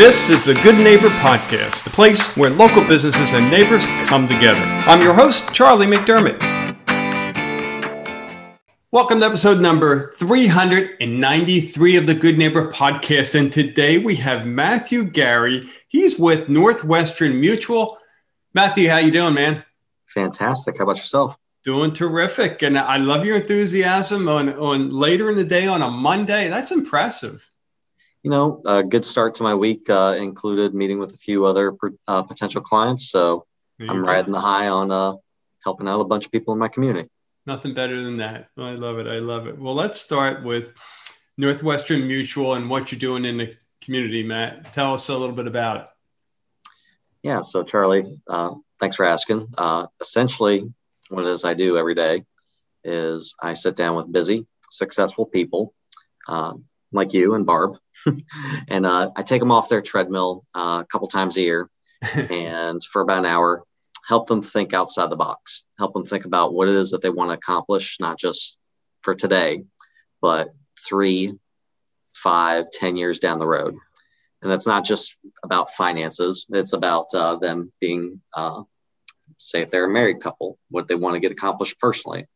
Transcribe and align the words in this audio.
This 0.00 0.30
is 0.30 0.46
the 0.46 0.54
Good 0.54 0.78
Neighbor 0.78 1.10
Podcast, 1.10 1.84
the 1.84 1.90
place 1.90 2.34
where 2.34 2.48
local 2.48 2.82
businesses 2.82 3.34
and 3.34 3.50
neighbors 3.50 3.84
come 4.06 4.26
together. 4.26 4.58
I'm 4.58 5.02
your 5.02 5.12
host, 5.12 5.52
Charlie 5.52 5.86
McDermott. 5.86 6.40
Welcome 8.90 9.20
to 9.20 9.26
episode 9.26 9.60
number 9.60 10.12
393 10.12 11.96
of 11.96 12.06
the 12.06 12.14
Good 12.14 12.38
Neighbor 12.38 12.72
Podcast. 12.72 13.38
And 13.38 13.52
today 13.52 13.98
we 13.98 14.16
have 14.16 14.46
Matthew 14.46 15.04
Gary. 15.04 15.68
He's 15.86 16.18
with 16.18 16.48
Northwestern 16.48 17.38
Mutual. 17.38 17.98
Matthew, 18.54 18.88
how 18.88 18.96
you 18.96 19.10
doing, 19.10 19.34
man? 19.34 19.66
Fantastic. 20.06 20.78
How 20.78 20.84
about 20.84 20.96
yourself? 20.96 21.36
Doing 21.62 21.92
terrific. 21.92 22.62
And 22.62 22.78
I 22.78 22.96
love 22.96 23.26
your 23.26 23.36
enthusiasm 23.36 24.28
on, 24.28 24.48
on 24.54 24.88
later 24.88 25.28
in 25.28 25.36
the 25.36 25.44
day 25.44 25.66
on 25.66 25.82
a 25.82 25.90
Monday. 25.90 26.48
That's 26.48 26.72
impressive 26.72 27.49
you 28.22 28.30
know, 28.30 28.60
a 28.66 28.82
good 28.82 29.04
start 29.04 29.34
to 29.36 29.42
my 29.42 29.54
week 29.54 29.88
uh, 29.88 30.16
included 30.18 30.74
meeting 30.74 30.98
with 30.98 31.14
a 31.14 31.16
few 31.16 31.46
other 31.46 31.74
uh, 32.06 32.22
potential 32.22 32.60
clients. 32.60 33.10
So 33.10 33.46
I'm 33.80 34.04
riding 34.04 34.32
the 34.32 34.40
high 34.40 34.68
on 34.68 34.90
uh, 34.90 35.14
helping 35.64 35.88
out 35.88 36.00
a 36.00 36.04
bunch 36.04 36.26
of 36.26 36.32
people 36.32 36.52
in 36.52 36.58
my 36.58 36.68
community. 36.68 37.08
Nothing 37.46 37.72
better 37.72 38.02
than 38.02 38.18
that. 38.18 38.48
I 38.58 38.72
love 38.72 38.98
it. 38.98 39.06
I 39.06 39.18
love 39.18 39.46
it. 39.46 39.58
Well, 39.58 39.74
let's 39.74 39.98
start 39.98 40.44
with 40.44 40.74
Northwestern 41.38 42.06
Mutual 42.06 42.54
and 42.54 42.68
what 42.68 42.92
you're 42.92 42.98
doing 42.98 43.24
in 43.24 43.38
the 43.38 43.56
community, 43.80 44.22
Matt. 44.22 44.72
Tell 44.72 44.92
us 44.92 45.08
a 45.08 45.16
little 45.16 45.34
bit 45.34 45.46
about 45.46 45.76
it. 45.78 45.86
Yeah. 47.22 47.40
So, 47.40 47.62
Charlie, 47.62 48.20
uh, 48.28 48.54
thanks 48.78 48.96
for 48.96 49.06
asking. 49.06 49.48
Uh, 49.56 49.86
essentially, 50.00 50.70
what 51.08 51.24
it 51.24 51.30
is 51.30 51.44
I 51.44 51.54
do 51.54 51.78
every 51.78 51.94
day 51.94 52.24
is 52.84 53.34
I 53.40 53.54
sit 53.54 53.76
down 53.76 53.96
with 53.96 54.12
busy, 54.12 54.46
successful 54.68 55.26
people. 55.26 55.74
Um, 56.28 56.64
like 56.92 57.14
you 57.14 57.34
and 57.34 57.46
Barb, 57.46 57.76
and 58.68 58.86
uh, 58.86 59.10
I 59.14 59.22
take 59.22 59.40
them 59.40 59.52
off 59.52 59.68
their 59.68 59.82
treadmill 59.82 60.44
uh, 60.54 60.82
a 60.82 60.86
couple 60.90 61.08
times 61.08 61.36
a 61.36 61.42
year, 61.42 61.70
and 62.14 62.82
for 62.82 63.02
about 63.02 63.20
an 63.20 63.26
hour, 63.26 63.64
help 64.06 64.26
them 64.26 64.42
think 64.42 64.74
outside 64.74 65.10
the 65.10 65.16
box, 65.16 65.64
help 65.78 65.92
them 65.94 66.04
think 66.04 66.24
about 66.24 66.52
what 66.52 66.68
it 66.68 66.74
is 66.74 66.90
that 66.90 67.02
they 67.02 67.10
want 67.10 67.30
to 67.30 67.34
accomplish, 67.34 67.98
not 68.00 68.18
just 68.18 68.58
for 69.02 69.14
today, 69.14 69.64
but 70.20 70.50
three, 70.78 71.34
five, 72.14 72.70
ten 72.70 72.96
years 72.96 73.20
down 73.20 73.38
the 73.38 73.46
road. 73.46 73.74
And 74.42 74.50
that's 74.50 74.66
not 74.66 74.84
just 74.84 75.16
about 75.44 75.70
finances; 75.70 76.46
it's 76.50 76.72
about 76.72 77.14
uh, 77.14 77.36
them 77.36 77.72
being, 77.80 78.20
uh, 78.34 78.62
say, 79.36 79.62
if 79.62 79.70
they're 79.70 79.84
a 79.84 79.88
married 79.88 80.20
couple, 80.20 80.58
what 80.70 80.88
they 80.88 80.94
want 80.94 81.14
to 81.14 81.20
get 81.20 81.32
accomplished 81.32 81.78
personally. 81.78 82.26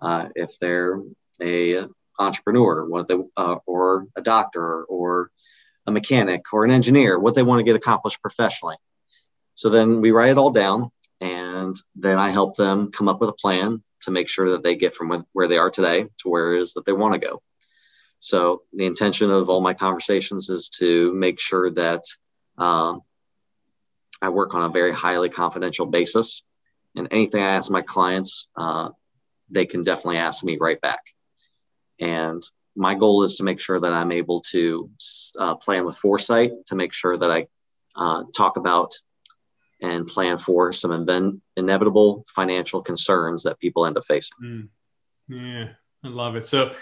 Uh, 0.00 0.28
if 0.34 0.58
they're 0.58 1.00
a 1.40 1.86
entrepreneur, 2.22 2.88
what 2.88 3.08
they 3.08 3.16
uh, 3.36 3.56
or 3.66 4.06
a 4.16 4.22
doctor 4.22 4.84
or 4.84 5.30
a 5.86 5.92
mechanic 5.92 6.52
or 6.52 6.64
an 6.64 6.70
engineer, 6.70 7.18
what 7.18 7.34
they 7.34 7.42
want 7.42 7.58
to 7.60 7.64
get 7.64 7.76
accomplished 7.76 8.22
professionally. 8.22 8.76
So 9.54 9.68
then 9.68 10.00
we 10.00 10.12
write 10.12 10.30
it 10.30 10.38
all 10.38 10.50
down, 10.50 10.90
and 11.20 11.74
then 11.94 12.18
I 12.18 12.30
help 12.30 12.56
them 12.56 12.90
come 12.90 13.08
up 13.08 13.20
with 13.20 13.30
a 13.30 13.34
plan 13.34 13.82
to 14.02 14.10
make 14.10 14.28
sure 14.28 14.50
that 14.50 14.62
they 14.62 14.76
get 14.76 14.94
from 14.94 15.24
where 15.32 15.48
they 15.48 15.58
are 15.58 15.70
today 15.70 16.06
to 16.18 16.28
where 16.28 16.54
it 16.54 16.60
is 16.60 16.74
that 16.74 16.84
they 16.86 16.92
want 16.92 17.14
to 17.14 17.20
go. 17.28 17.42
So 18.18 18.62
the 18.72 18.86
intention 18.86 19.30
of 19.30 19.50
all 19.50 19.60
my 19.60 19.74
conversations 19.74 20.48
is 20.48 20.68
to 20.80 21.12
make 21.12 21.40
sure 21.40 21.70
that 21.70 22.02
um, 22.56 23.00
I 24.20 24.28
work 24.28 24.54
on 24.54 24.62
a 24.62 24.68
very 24.68 24.92
highly 24.92 25.28
confidential 25.28 25.86
basis, 25.86 26.42
and 26.96 27.08
anything 27.10 27.42
I 27.42 27.56
ask 27.56 27.70
my 27.70 27.82
clients, 27.82 28.48
uh, 28.56 28.90
they 29.50 29.66
can 29.66 29.82
definitely 29.82 30.18
ask 30.18 30.44
me 30.44 30.56
right 30.60 30.80
back. 30.80 31.00
And 31.98 32.42
my 32.74 32.94
goal 32.94 33.22
is 33.22 33.36
to 33.36 33.44
make 33.44 33.60
sure 33.60 33.78
that 33.78 33.92
I'm 33.92 34.12
able 34.12 34.40
to 34.52 34.90
uh, 35.38 35.54
plan 35.56 35.84
with 35.84 35.96
foresight 35.96 36.52
to 36.66 36.74
make 36.74 36.92
sure 36.92 37.16
that 37.16 37.30
I 37.30 37.46
uh, 37.94 38.24
talk 38.34 38.56
about 38.56 38.92
and 39.82 40.06
plan 40.06 40.38
for 40.38 40.72
some 40.72 40.90
inven- 40.92 41.40
inevitable 41.56 42.24
financial 42.28 42.82
concerns 42.82 43.42
that 43.42 43.58
people 43.58 43.84
end 43.84 43.98
up 43.98 44.04
facing. 44.04 44.38
Mm. 44.42 44.68
Yeah, 45.28 45.68
I 46.04 46.08
love 46.08 46.36
it. 46.36 46.46
So 46.46 46.74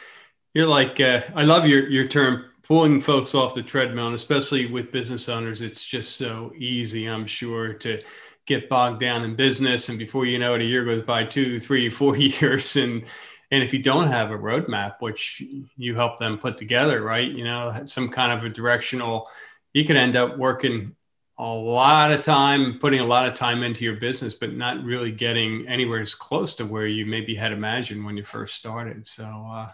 you're 0.54 0.66
like, 0.66 1.00
uh, 1.00 1.22
I 1.34 1.44
love 1.44 1.66
your, 1.66 1.88
your 1.88 2.06
term, 2.06 2.44
pulling 2.62 3.00
folks 3.00 3.34
off 3.34 3.54
the 3.54 3.62
treadmill, 3.62 4.06
and 4.06 4.14
especially 4.14 4.66
with 4.66 4.92
business 4.92 5.28
owners, 5.28 5.62
it's 5.62 5.84
just 5.84 6.16
so 6.16 6.52
easy, 6.56 7.06
I'm 7.06 7.26
sure, 7.26 7.72
to 7.74 8.02
get 8.46 8.68
bogged 8.68 9.00
down 9.00 9.24
in 9.24 9.34
business. 9.34 9.88
And 9.88 9.98
before 9.98 10.26
you 10.26 10.38
know 10.38 10.54
it, 10.54 10.60
a 10.60 10.64
year 10.64 10.84
goes 10.84 11.02
by, 11.02 11.24
two, 11.24 11.58
three, 11.58 11.88
four 11.88 12.16
years, 12.16 12.76
and 12.76 13.04
and 13.50 13.64
if 13.64 13.72
you 13.72 13.82
don't 13.82 14.08
have 14.08 14.30
a 14.30 14.38
roadmap 14.38 14.96
which 15.00 15.42
you 15.76 15.94
help 15.94 16.18
them 16.18 16.38
put 16.38 16.56
together 16.56 17.02
right 17.02 17.30
you 17.30 17.44
know 17.44 17.82
some 17.84 18.08
kind 18.08 18.32
of 18.32 18.44
a 18.44 18.48
directional 18.48 19.28
you 19.72 19.84
could 19.84 19.96
end 19.96 20.16
up 20.16 20.36
working 20.36 20.94
a 21.38 21.44
lot 21.44 22.12
of 22.12 22.22
time 22.22 22.78
putting 22.78 23.00
a 23.00 23.06
lot 23.06 23.26
of 23.26 23.34
time 23.34 23.62
into 23.62 23.84
your 23.84 23.96
business 23.96 24.34
but 24.34 24.52
not 24.52 24.82
really 24.84 25.10
getting 25.10 25.66
anywhere 25.68 26.00
as 26.00 26.14
close 26.14 26.54
to 26.54 26.64
where 26.64 26.86
you 26.86 27.06
maybe 27.06 27.34
had 27.34 27.52
imagined 27.52 28.04
when 28.04 28.14
you 28.14 28.22
first 28.22 28.56
started. 28.56 29.06
So 29.06 29.24
uh, 29.24 29.70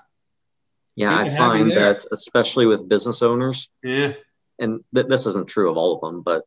yeah 0.97 1.17
i 1.17 1.29
find 1.29 1.71
that 1.71 2.05
especially 2.11 2.67
with 2.67 2.89
business 2.89 3.23
owners 3.23 3.69
yeah. 3.85 4.13
and 4.59 4.81
th- 4.95 5.07
this 5.07 5.27
isn't 5.27 5.47
true 5.47 5.71
of 5.71 5.77
all 5.77 5.95
of 5.95 6.01
them 6.01 6.23
but 6.23 6.43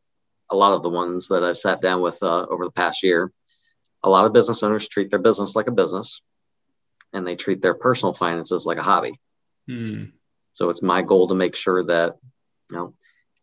a 0.50 0.56
lot 0.56 0.72
of 0.72 0.82
the 0.82 0.90
ones 0.90 1.28
that 1.28 1.42
i've 1.42 1.56
sat 1.56 1.80
down 1.80 2.02
with 2.02 2.22
uh, 2.22 2.44
over 2.50 2.64
the 2.64 2.72
past 2.72 3.02
year 3.02 3.32
a 4.02 4.10
lot 4.10 4.26
of 4.26 4.32
business 4.32 4.62
owners 4.62 4.88
treat 4.88 5.08
their 5.10 5.18
business 5.18 5.56
like 5.56 5.68
a 5.68 5.72
business 5.72 6.20
and 7.12 7.26
they 7.26 7.36
treat 7.36 7.62
their 7.62 7.74
personal 7.74 8.14
finances 8.14 8.66
like 8.66 8.78
a 8.78 8.82
hobby. 8.82 9.12
Hmm. 9.68 10.04
So 10.52 10.68
it's 10.68 10.82
my 10.82 11.02
goal 11.02 11.28
to 11.28 11.34
make 11.34 11.54
sure 11.54 11.84
that, 11.84 12.16
you 12.70 12.76
know, 12.76 12.94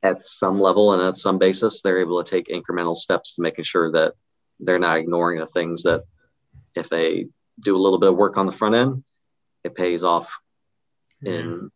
at 0.03 0.23
some 0.23 0.59
level 0.59 0.93
and 0.93 1.01
at 1.01 1.17
some 1.17 1.37
basis, 1.37 1.81
they're 1.81 2.01
able 2.01 2.23
to 2.23 2.29
take 2.29 2.47
incremental 2.47 2.95
steps 2.95 3.35
to 3.35 3.41
making 3.41 3.63
sure 3.63 3.91
that 3.91 4.13
they're 4.59 4.79
not 4.79 4.97
ignoring 4.97 5.39
the 5.39 5.45
things 5.47 5.83
that 5.83 6.03
if 6.75 6.89
they 6.89 7.27
do 7.59 7.75
a 7.75 7.79
little 7.81 7.99
bit 7.99 8.09
of 8.09 8.15
work 8.15 8.37
on 8.37 8.45
the 8.45 8.51
front 8.51 8.75
end, 8.75 9.03
it 9.63 9.75
pays 9.75 10.03
off 10.03 10.39
in 11.23 11.71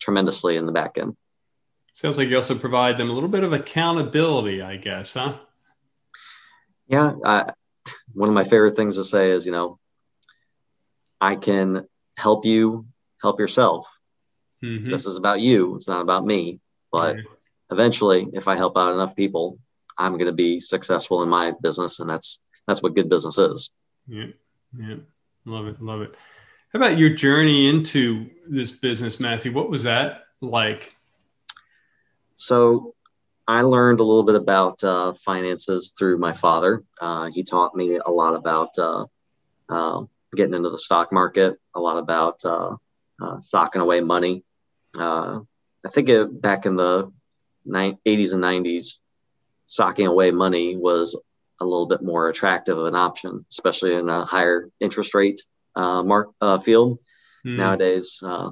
tremendously 0.00 0.56
in 0.56 0.66
the 0.66 0.72
back 0.72 0.98
end. 0.98 1.16
Sounds 1.92 2.18
like 2.18 2.28
you 2.28 2.36
also 2.36 2.56
provide 2.56 2.98
them 2.98 3.08
a 3.08 3.12
little 3.12 3.28
bit 3.28 3.44
of 3.44 3.52
accountability, 3.52 4.60
I 4.60 4.76
guess, 4.76 5.14
huh? 5.14 5.38
Yeah. 6.88 7.12
I, 7.24 7.52
one 8.12 8.28
of 8.28 8.34
my 8.34 8.44
favorite 8.44 8.76
things 8.76 8.96
to 8.96 9.04
say 9.04 9.30
is, 9.30 9.46
you 9.46 9.52
know, 9.52 9.78
I 11.20 11.36
can 11.36 11.86
help 12.16 12.44
you 12.44 12.86
help 13.20 13.40
yourself. 13.40 13.86
Mm-hmm. 14.62 14.90
This 14.90 15.06
is 15.06 15.16
about 15.16 15.40
you. 15.40 15.74
It's 15.74 15.88
not 15.88 16.00
about 16.00 16.24
me. 16.24 16.60
But 16.92 17.16
mm-hmm. 17.16 17.32
eventually, 17.72 18.28
if 18.32 18.48
I 18.48 18.56
help 18.56 18.76
out 18.76 18.92
enough 18.92 19.16
people, 19.16 19.58
I'm 19.98 20.12
going 20.12 20.26
to 20.26 20.32
be 20.32 20.60
successful 20.60 21.22
in 21.22 21.28
my 21.28 21.52
business, 21.60 22.00
and 22.00 22.08
that's 22.08 22.40
that's 22.66 22.82
what 22.82 22.94
good 22.94 23.08
business 23.08 23.38
is. 23.38 23.70
Yeah, 24.06 24.26
yeah, 24.78 24.96
love 25.44 25.66
it, 25.66 25.80
love 25.80 26.02
it. 26.02 26.14
How 26.72 26.78
about 26.78 26.98
your 26.98 27.10
journey 27.10 27.68
into 27.68 28.30
this 28.46 28.70
business, 28.70 29.20
Matthew? 29.20 29.52
What 29.52 29.70
was 29.70 29.84
that 29.84 30.24
like? 30.40 30.94
So, 32.34 32.94
I 33.48 33.62
learned 33.62 34.00
a 34.00 34.04
little 34.04 34.24
bit 34.24 34.34
about 34.34 34.82
uh, 34.84 35.12
finances 35.14 35.94
through 35.96 36.18
my 36.18 36.34
father. 36.34 36.84
Uh, 37.00 37.30
he 37.30 37.44
taught 37.44 37.74
me 37.74 37.98
a 38.04 38.10
lot 38.10 38.34
about 38.34 38.78
uh, 38.78 39.06
um, 39.70 40.10
getting 40.36 40.54
into 40.54 40.70
the 40.70 40.78
stock 40.78 41.12
market, 41.12 41.56
a 41.74 41.80
lot 41.80 41.98
about 41.98 42.44
uh, 42.44 42.76
uh, 43.20 43.40
socking 43.40 43.82
away 43.82 44.00
money. 44.00 44.44
Uh, 44.98 45.40
I 45.84 45.88
think 45.88 46.08
it, 46.08 46.40
back 46.40 46.66
in 46.66 46.76
the 46.76 47.10
80s 47.68 48.32
and 48.32 48.42
90s, 48.42 48.98
socking 49.66 50.06
away 50.06 50.30
money 50.30 50.76
was 50.76 51.16
a 51.60 51.64
little 51.64 51.86
bit 51.86 52.02
more 52.02 52.28
attractive 52.28 52.78
of 52.78 52.86
an 52.86 52.94
option, 52.94 53.44
especially 53.50 53.94
in 53.94 54.08
a 54.08 54.24
higher 54.24 54.70
interest 54.80 55.14
rate 55.14 55.42
uh, 55.74 56.02
mark 56.02 56.30
uh, 56.40 56.58
field. 56.58 57.00
Mm. 57.46 57.56
Nowadays, 57.56 58.20
uh, 58.24 58.50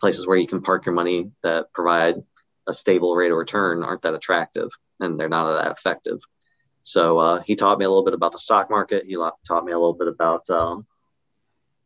places 0.00 0.26
where 0.26 0.36
you 0.36 0.46
can 0.46 0.62
park 0.62 0.86
your 0.86 0.94
money 0.94 1.30
that 1.42 1.72
provide 1.72 2.16
a 2.66 2.72
stable 2.72 3.14
rate 3.14 3.30
of 3.30 3.36
return 3.36 3.82
aren't 3.82 4.02
that 4.02 4.14
attractive, 4.14 4.70
and 5.00 5.18
they're 5.18 5.28
not 5.28 5.54
that 5.54 5.72
effective. 5.72 6.20
So 6.82 7.18
uh, 7.18 7.40
he 7.40 7.54
taught 7.54 7.78
me 7.78 7.84
a 7.84 7.88
little 7.88 8.04
bit 8.04 8.14
about 8.14 8.32
the 8.32 8.38
stock 8.38 8.68
market. 8.70 9.06
He 9.06 9.16
taught 9.46 9.64
me 9.64 9.72
a 9.72 9.78
little 9.78 9.94
bit 9.94 10.08
about 10.08 10.48
um, 10.50 10.86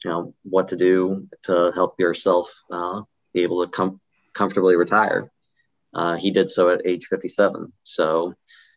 you 0.04 0.10
know 0.10 0.34
what 0.42 0.68
to 0.68 0.76
do 0.76 1.28
to 1.44 1.72
help 1.74 1.98
yourself 1.98 2.52
uh, 2.70 3.02
be 3.34 3.42
able 3.42 3.64
to 3.64 3.70
com- 3.70 4.00
comfortably 4.34 4.76
retire. 4.76 5.30
Uh, 5.92 6.16
he 6.16 6.30
did 6.30 6.48
so 6.48 6.70
at 6.70 6.86
age 6.86 7.06
57. 7.06 7.72
So 7.82 8.34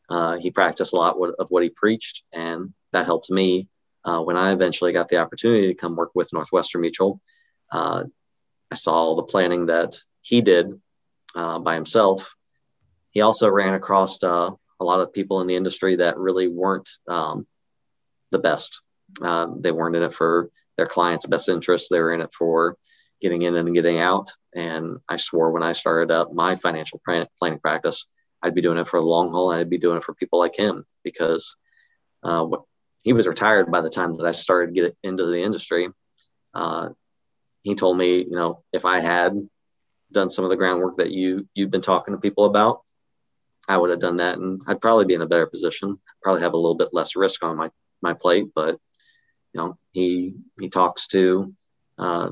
uh, 0.10 0.38
he 0.38 0.52
practiced 0.52 0.94
a 0.94 0.98
lot 0.98 1.18
of 1.40 1.48
what 1.50 1.64
he 1.64 1.70
preached, 1.70 2.24
and 2.34 2.74
that 2.92 3.06
helped 3.06 3.30
me 3.30 3.68
uh, 4.04 4.22
when 4.22 4.38
I 4.38 4.52
eventually 4.52 4.94
got 4.94 5.10
the 5.10 5.18
opportunity 5.18 5.68
to 5.68 5.74
come 5.74 5.96
work 5.96 6.12
with 6.16 6.34
Northwestern 6.34 6.82
Mutual. 6.82 7.22
Uh, 7.72 8.06
I 8.72 8.76
saw 8.76 8.94
all 8.94 9.16
the 9.16 9.24
planning 9.24 9.68
that 9.68 9.98
he 10.22 10.42
did 10.42 10.72
uh, 11.36 11.60
by 11.60 11.76
himself. 11.76 12.36
He 13.12 13.22
also 13.22 13.50
ran 13.50 13.74
across 13.74 14.24
a 14.24 14.56
lot 14.80 15.02
of 15.02 15.14
people 15.14 15.42
in 15.42 15.48
the 15.48 15.56
industry 15.56 15.98
that 15.98 16.18
really 16.18 16.48
weren't 16.48 16.90
um, 17.08 17.46
the 18.32 18.40
best. 18.40 18.82
they 19.22 19.72
weren't 19.72 19.96
in 19.96 20.04
it 20.04 20.14
for 20.14 20.50
their 20.78 20.88
clients' 20.88 21.26
best 21.26 21.50
interest. 21.50 21.88
They 21.90 22.00
were 22.00 22.14
in 22.14 22.22
it 22.22 22.34
for 22.34 22.78
getting 23.22 23.44
in 23.44 23.56
and 23.56 23.74
getting 23.74 24.00
out. 24.00 24.32
And 24.56 24.98
I 25.08 25.18
swore 25.18 25.52
when 25.52 25.64
I 25.64 25.72
started 25.74 26.12
up 26.12 26.34
my 26.34 26.56
financial 26.56 27.02
planning 27.06 27.60
practice, 27.60 28.06
I'd 28.42 28.56
be 28.56 28.62
doing 28.62 28.78
it 28.78 28.88
for 28.88 29.00
the 29.00 29.06
long 29.06 29.30
haul. 29.32 29.52
I'd 29.52 29.70
be 29.70 29.78
doing 29.78 29.98
it 29.98 30.04
for 30.04 30.16
people 30.16 30.40
like 30.40 30.58
him 30.58 30.86
because 31.04 31.56
uh, 32.24 32.48
he 33.04 33.14
was 33.14 33.28
retired 33.28 33.72
by 33.72 33.82
the 33.82 33.90
time 33.90 34.16
that 34.16 34.26
I 34.26 34.32
started 34.32 34.76
get 34.76 34.98
into 35.04 35.26
the 35.26 35.44
industry. 35.44 35.90
Uh, 36.54 36.90
he 37.64 37.76
told 37.76 37.98
me, 37.98 38.18
you 38.18 38.32
know, 38.32 38.64
if 38.74 38.86
I 38.86 39.00
had 39.00 39.34
done 40.12 40.30
some 40.30 40.44
of 40.44 40.50
the 40.50 40.58
groundwork 40.58 40.98
that 40.98 41.12
you 41.12 41.48
you've 41.54 41.72
been 41.72 41.82
talking 41.82 42.14
to 42.14 42.20
people 42.20 42.46
about, 42.46 42.82
I 43.68 43.78
would 43.78 43.92
have 43.92 44.02
done 44.02 44.18
that, 44.18 44.38
and 44.38 44.62
I'd 44.68 44.82
probably 44.82 45.06
be 45.06 45.14
in 45.14 45.22
a 45.22 45.28
better 45.28 45.46
position. 45.46 46.00
Probably 46.24 46.42
have 46.42 46.54
a 46.54 46.58
little 46.58 46.76
bit 46.76 46.90
less 46.92 47.16
risk 47.16 47.44
on 47.44 47.58
my 47.58 47.70
my 48.02 48.14
plate, 48.14 48.48
but 48.54 48.80
you 49.54 49.62
know, 49.62 49.78
he 49.92 50.36
he 50.60 50.70
talks 50.70 51.08
to. 51.08 51.54
Uh, 51.98 52.32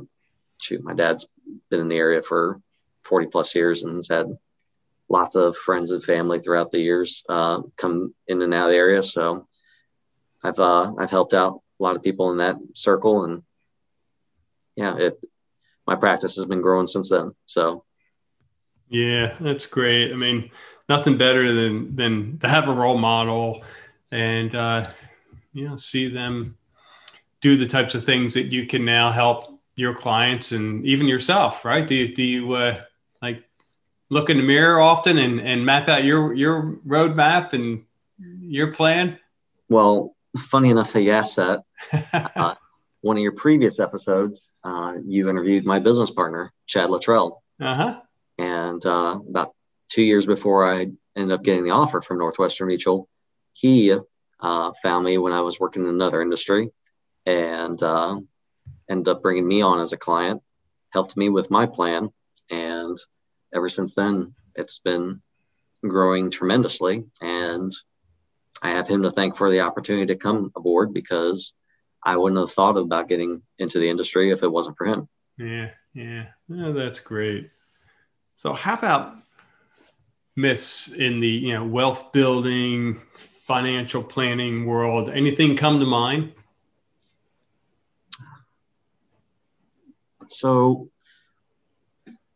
shoot, 0.59 0.83
my 0.83 0.93
dad's 0.93 1.27
been 1.69 1.79
in 1.79 1.89
the 1.89 1.97
area 1.97 2.21
for 2.21 2.59
40 3.03 3.27
plus 3.27 3.55
years 3.55 3.83
and 3.83 3.95
has 3.95 4.07
had 4.09 4.37
lots 5.09 5.35
of 5.35 5.55
friends 5.57 5.91
and 5.91 6.03
family 6.03 6.39
throughout 6.39 6.71
the 6.71 6.79
years 6.79 7.23
uh, 7.29 7.61
come 7.75 8.13
in 8.27 8.41
and 8.41 8.53
out 8.53 8.65
of 8.65 8.71
the 8.71 8.77
area. 8.77 9.03
So 9.03 9.47
I've 10.43 10.59
uh, 10.59 10.93
I've 10.97 11.11
helped 11.11 11.33
out 11.33 11.61
a 11.79 11.83
lot 11.83 11.95
of 11.95 12.03
people 12.03 12.31
in 12.31 12.37
that 12.37 12.57
circle, 12.73 13.25
and 13.25 13.43
yeah, 14.75 14.97
it 14.97 15.19
my 15.85 15.95
practice 15.95 16.35
has 16.35 16.45
been 16.45 16.61
growing 16.61 16.87
since 16.87 17.09
then. 17.09 17.33
So 17.45 17.83
yeah, 18.89 19.35
that's 19.39 19.65
great. 19.65 20.11
I 20.11 20.15
mean, 20.15 20.51
nothing 20.87 21.17
better 21.17 21.53
than 21.53 21.95
than 21.95 22.39
to 22.39 22.47
have 22.47 22.67
a 22.67 22.73
role 22.73 22.97
model 22.97 23.63
and 24.11 24.53
uh, 24.55 24.87
you 25.53 25.67
know 25.67 25.75
see 25.75 26.07
them 26.07 26.57
do 27.41 27.55
the 27.55 27.67
types 27.67 27.95
of 27.95 28.05
things 28.05 28.33
that 28.33 28.45
you 28.45 28.65
can 28.65 28.85
now 28.85 29.11
help 29.11 29.59
your 29.75 29.95
clients 29.95 30.51
and 30.51 30.85
even 30.85 31.07
yourself. 31.07 31.63
Right? 31.63 31.85
Do 31.85 31.95
you 31.95 32.13
do 32.13 32.23
you 32.23 32.53
uh, 32.53 32.79
like 33.21 33.43
look 34.09 34.29
in 34.29 34.37
the 34.37 34.43
mirror 34.43 34.79
often 34.79 35.17
and, 35.17 35.39
and 35.39 35.65
map 35.65 35.87
out 35.89 36.03
your 36.03 36.33
your 36.33 36.77
roadmap 36.85 37.53
and 37.53 37.83
your 38.41 38.73
plan? 38.73 39.19
Well, 39.69 40.15
funny 40.37 40.69
enough 40.69 40.93
that 40.93 41.01
you 41.01 41.11
asked 41.11 41.37
that. 41.37 41.63
Uh, 42.35 42.55
one 43.01 43.15
of 43.15 43.23
your 43.23 43.31
previous 43.31 43.79
episodes, 43.79 44.41
uh, 44.63 44.95
you 45.05 45.29
interviewed 45.29 45.65
my 45.65 45.79
business 45.79 46.11
partner, 46.11 46.51
Chad 46.67 46.89
Luttrell. 46.89 47.41
Uh-huh. 47.59 48.01
And 48.37 48.85
uh, 48.85 49.19
about 49.29 49.53
two 49.89 50.03
years 50.03 50.25
before 50.25 50.69
I 50.69 50.87
ended 51.15 51.31
up 51.31 51.43
getting 51.43 51.63
the 51.63 51.71
offer 51.71 52.01
from 52.01 52.17
Northwestern 52.17 52.67
Mutual, 52.67 53.07
he 53.53 53.95
uh, 54.39 54.71
found 54.83 55.05
me 55.05 55.17
when 55.17 55.33
I 55.33 55.41
was 55.41 55.59
working 55.59 55.83
in 55.83 55.89
another 55.89 56.21
industry 56.21 56.71
and 57.25 57.81
uh, 57.81 58.19
ended 58.89 59.07
up 59.07 59.21
bringing 59.21 59.47
me 59.47 59.61
on 59.61 59.79
as 59.79 59.93
a 59.93 59.97
client, 59.97 60.41
helped 60.91 61.15
me 61.15 61.29
with 61.29 61.51
my 61.51 61.65
plan. 61.65 62.09
And 62.49 62.97
ever 63.53 63.69
since 63.69 63.95
then, 63.95 64.33
it's 64.55 64.79
been 64.79 65.21
growing 65.81 66.31
tremendously. 66.31 67.05
And 67.21 67.71
I 68.61 68.71
have 68.71 68.87
him 68.87 69.03
to 69.03 69.11
thank 69.11 69.37
for 69.37 69.49
the 69.49 69.61
opportunity 69.61 70.07
to 70.07 70.15
come 70.15 70.51
aboard 70.55 70.93
because 70.93 71.53
I 72.03 72.17
wouldn't 72.17 72.39
have 72.39 72.51
thought 72.51 72.77
about 72.77 73.07
getting 73.07 73.41
into 73.57 73.79
the 73.79 73.89
industry 73.89 74.31
if 74.31 74.43
it 74.43 74.51
wasn't 74.51 74.77
for 74.77 74.87
him. 74.87 75.07
Yeah, 75.37 75.69
yeah, 75.93 76.25
oh, 76.51 76.73
that's 76.73 76.99
great. 76.99 77.49
So, 78.35 78.53
how 78.53 78.73
about 78.73 79.15
myths 80.35 80.91
in 80.91 81.19
the 81.19 81.27
you 81.27 81.53
know 81.53 81.65
wealth 81.65 82.11
building, 82.11 83.01
financial 83.15 84.03
planning 84.03 84.65
world? 84.65 85.09
Anything 85.09 85.55
come 85.55 85.79
to 85.79 85.85
mind? 85.85 86.33
So, 90.31 90.89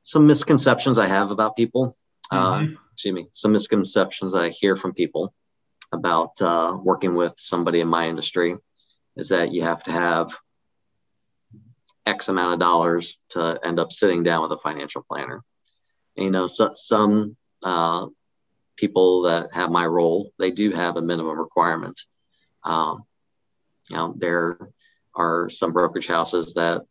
some 0.03 0.27
misconceptions 0.27 0.99
I 0.99 1.07
have 1.07 1.31
about 1.31 1.55
people. 1.55 1.95
Uh, 2.31 2.55
mm-hmm. 2.55 2.73
Uh, 2.73 2.77
excuse 2.93 3.13
me. 3.13 3.27
Some 3.31 3.51
misconceptions 3.51 4.35
I 4.35 4.49
hear 4.49 4.75
from 4.75 4.93
people 4.93 5.33
about 5.91 6.41
uh, 6.41 6.77
working 6.81 7.15
with 7.15 7.35
somebody 7.37 7.79
in 7.79 7.87
my 7.87 8.07
industry 8.07 8.57
is 9.15 9.29
that 9.29 9.53
you 9.53 9.61
have 9.63 9.83
to 9.83 9.91
have 9.91 10.35
X 12.05 12.27
amount 12.27 12.53
of 12.53 12.59
dollars 12.59 13.15
to 13.29 13.59
end 13.63 13.79
up 13.79 13.91
sitting 13.91 14.23
down 14.23 14.43
with 14.43 14.51
a 14.51 14.61
financial 14.61 15.05
planner. 15.09 15.43
And, 16.17 16.25
you 16.25 16.31
know, 16.31 16.47
so, 16.47 16.71
some 16.73 17.37
uh, 17.61 18.07
people 18.75 19.23
that 19.23 19.53
have 19.53 19.71
my 19.71 19.85
role, 19.85 20.31
they 20.39 20.51
do 20.51 20.71
have 20.71 20.97
a 20.97 21.01
minimum 21.01 21.37
requirement. 21.37 21.99
Um, 22.63 23.03
you 23.89 23.97
know, 23.97 24.13
there 24.17 24.57
are 25.15 25.49
some 25.49 25.73
brokerage 25.73 26.07
houses 26.07 26.53
that 26.55 26.83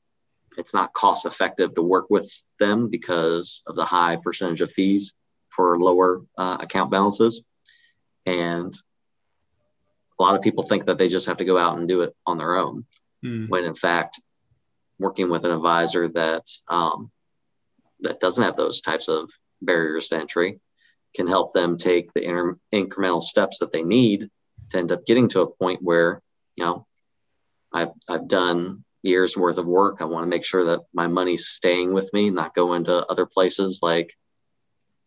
it's 0.57 0.75
not 0.75 0.93
cost 0.93 1.27
effective 1.27 1.75
to 1.75 1.83
work 1.83 2.07
with 2.11 2.31
them 2.61 2.89
because 2.89 3.63
of 3.67 3.77
the 3.77 3.85
high 3.85 4.17
percentage 4.17 4.61
of 4.61 4.71
fees 4.71 5.15
for 5.49 5.79
lower 5.79 6.23
uh, 6.37 6.59
account 6.61 6.91
balances. 6.91 7.43
And 8.27 8.73
a 10.19 10.23
lot 10.23 10.37
of 10.37 10.43
people 10.43 10.65
think 10.65 10.87
that 10.87 10.99
they 10.99 11.09
just 11.09 11.27
have 11.27 11.39
to 11.39 11.45
go 11.45 11.59
out 11.59 11.79
and 11.79 11.89
do 11.89 12.03
it 12.03 12.15
on 12.27 12.39
their 12.39 12.57
own, 12.57 12.85
mm. 13.25 13.49
when 13.49 13.65
in 13.65 13.75
fact, 13.75 14.21
working 14.99 15.31
with 15.31 15.45
an 15.45 15.51
advisor 15.51 16.09
that 16.09 16.45
um, 16.69 17.11
that 18.01 18.21
doesn't 18.21 18.45
have 18.45 18.57
those 18.57 18.81
types 18.81 19.09
of 19.09 19.31
barriers 19.61 20.09
to 20.09 20.17
entry 20.17 20.61
can 21.15 21.27
help 21.27 21.53
them 21.53 21.77
take 21.77 22.13
the 22.13 22.25
inter- 22.25 22.59
incremental 22.73 23.21
steps 23.21 23.59
that 23.59 23.73
they 23.73 23.83
need 23.83 24.31
to 24.71 24.79
end 24.79 24.93
up 24.93 25.05
getting 25.05 25.29
to 25.29 25.41
a 25.41 25.51
point 25.51 25.83
where 25.83 26.23
you 26.57 26.65
know 26.65 26.87
I've 27.73 27.91
I've 28.09 28.29
done 28.29 28.85
years 29.03 29.37
worth 29.37 29.59
of 29.59 29.67
work. 29.67 30.01
I 30.01 30.05
want 30.05 30.25
to 30.25 30.31
make 30.31 30.45
sure 30.45 30.67
that 30.67 30.81
my 30.95 31.09
money's 31.09 31.49
staying 31.49 31.93
with 31.93 32.11
me, 32.13 32.31
not 32.31 32.55
going 32.55 32.85
to 32.85 33.07
other 33.07 33.27
places 33.27 33.81
like 33.83 34.15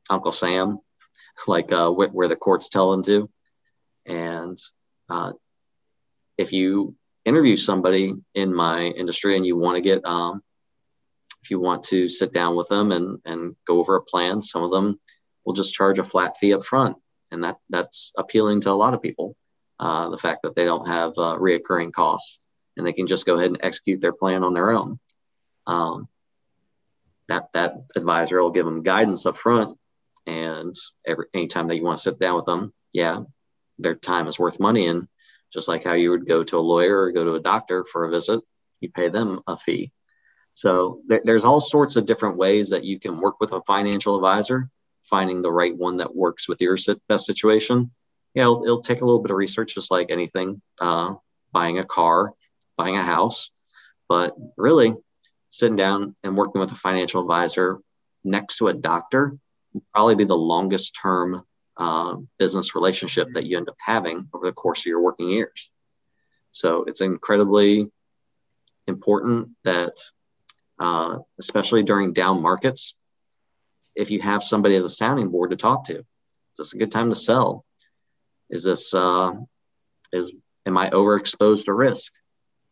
Uncle 0.10 0.32
Sam, 0.32 0.80
like 1.48 1.72
uh, 1.72 1.90
where 1.90 2.28
the 2.28 2.36
courts 2.36 2.70
tell 2.70 2.92
them 2.92 3.04
to. 3.04 3.30
And 4.06 4.58
uh, 5.10 5.34
if 6.38 6.54
you 6.54 6.96
interview 7.24 7.56
somebody 7.56 8.14
in 8.36 8.54
my 8.54 8.84
industry 8.84 9.36
and 9.36 9.46
you 9.46 9.58
want 9.58 9.78
to 9.78 9.82
get, 9.82 10.06
um, 10.06 10.42
if 11.42 11.52
you 11.52 11.60
want 11.60 11.84
to 11.84 12.10
sit 12.10 12.34
down 12.34 12.56
with 12.56 12.68
them 12.70 12.92
and, 12.92 13.20
and 13.26 13.56
go 13.66 13.80
over 13.80 13.96
a 13.96 14.04
plan, 14.04 14.42
some 14.42 14.64
of 14.64 14.72
them 14.72 15.00
will 15.46 15.54
just 15.54 15.74
charge 15.74 16.00
a 16.00 16.04
flat 16.04 16.38
fee 16.38 16.54
up 16.54 16.66
front. 16.66 16.98
And 17.32 17.44
that, 17.44 17.58
that's 17.70 18.12
appealing 18.18 18.62
to 18.62 18.72
a 18.72 18.74
lot 18.74 18.94
of 18.94 19.02
people. 19.02 19.36
Uh, 19.80 20.10
the 20.10 20.18
fact 20.18 20.44
that 20.44 20.56
they 20.56 20.64
don't 20.64 20.88
have 20.88 21.12
uh, 21.18 21.36
reoccurring 21.38 21.92
costs 21.92 22.40
and 22.78 22.86
they 22.86 22.94
can 22.94 23.08
just 23.08 23.26
go 23.26 23.38
ahead 23.38 23.52
and 23.52 23.60
execute 23.64 24.02
their 24.02 24.14
plan 24.14 24.44
on 24.44 24.54
their 24.54 24.72
own. 24.72 25.00
Um, 25.68 26.08
that 27.28 27.52
that 27.54 27.76
advisor 27.96 28.42
will 28.42 28.52
give 28.52 28.66
them 28.66 28.84
guidance 28.84 29.26
up 29.26 29.38
front, 29.38 29.78
and 30.28 30.74
every 31.06 31.26
anytime 31.34 31.68
that 31.68 31.76
you 31.76 31.84
want 31.84 31.98
to 31.98 32.04
sit 32.04 32.20
down 32.20 32.36
with 32.36 32.46
them, 32.46 32.74
yeah, 32.94 33.22
their 33.80 33.96
time 33.96 34.28
is 34.28 34.40
worth 34.40 34.60
money. 34.60 34.88
And 34.88 35.08
just 35.52 35.68
like 35.68 35.84
how 35.84 35.94
you 35.94 36.12
would 36.12 36.28
go 36.28 36.44
to 36.44 36.58
a 36.58 36.60
lawyer 36.60 37.02
or 37.02 37.12
go 37.12 37.24
to 37.24 37.36
a 37.36 37.40
doctor 37.40 37.84
for 37.84 38.06
a 38.06 38.12
visit, 38.12 38.42
you 38.80 38.90
pay 38.90 39.10
them 39.10 39.40
a 39.48 39.58
fee. 39.58 39.92
So 40.54 41.02
there, 41.08 41.22
there's 41.24 41.44
all 41.44 41.62
sorts 41.62 41.96
of 41.96 42.06
different 42.06 42.38
ways 42.38 42.70
that 42.70 42.86
you 42.86 43.00
can 43.00 43.20
work 43.20 43.40
with 43.40 43.54
a 43.54 43.62
financial 43.64 44.16
advisor, 44.16 44.70
finding 45.04 45.42
the 45.42 45.52
right 45.52 45.76
one 45.76 45.98
that 45.98 46.16
works 46.16 46.48
with 46.48 46.62
your 46.62 46.78
best 47.10 47.26
situation. 47.26 47.92
Yeah, 48.34 48.44
it'll, 48.44 48.64
it'll 48.64 48.82
take 48.82 49.02
a 49.02 49.06
little 49.06 49.22
bit 49.22 49.32
of 49.32 49.38
research, 49.38 49.76
just 49.76 49.92
like 49.92 50.12
anything, 50.12 50.62
uh, 50.80 51.16
buying 51.52 51.80
a 51.80 51.84
car, 51.84 52.34
buying 52.78 52.98
a 52.98 53.04
house. 53.04 53.50
But 54.08 54.36
really, 54.58 54.94
sitting 55.50 55.78
down 55.78 56.16
and 56.24 56.38
working 56.38 56.62
with 56.62 56.72
a 56.72 56.76
financial 56.76 57.22
advisor 57.22 57.80
next 58.24 58.58
to 58.58 58.68
a 58.68 58.74
doctor 58.74 59.38
probably 59.94 60.16
be 60.16 60.24
the 60.24 60.38
longest 60.38 60.98
term 61.02 61.44
uh, 61.78 62.16
business 62.38 62.76
relationship 62.76 63.30
that 63.34 63.46
you 63.46 63.58
end 63.58 63.70
up 63.70 63.76
having 63.80 64.28
over 64.34 64.46
the 64.46 64.54
course 64.54 64.82
of 64.82 64.86
your 64.86 65.02
working 65.02 65.30
years. 65.30 65.70
So 66.52 66.86
it's 66.86 67.02
incredibly 67.02 67.92
important 68.88 69.50
that, 69.64 69.98
uh, 70.80 71.20
especially 71.40 71.84
during 71.84 72.14
down 72.14 72.42
markets, 72.42 72.96
if 73.96 74.12
you 74.12 74.22
have 74.22 74.44
somebody 74.44 74.76
as 74.76 74.86
a 74.86 74.90
sounding 74.90 75.30
board 75.30 75.52
to 75.52 75.58
talk 75.58 75.86
to, 75.86 76.00
is 76.00 76.58
this 76.58 76.74
a 76.74 76.78
good 76.78 76.92
time 76.92 77.10
to 77.10 77.16
sell? 77.16 77.66
Is 78.50 78.64
this 78.64 78.94
uh, 78.94 79.34
is 80.12 80.32
am 80.66 80.78
I 80.78 80.90
overexposed 80.90 81.66
to 81.66 81.74
risk? 81.74 82.12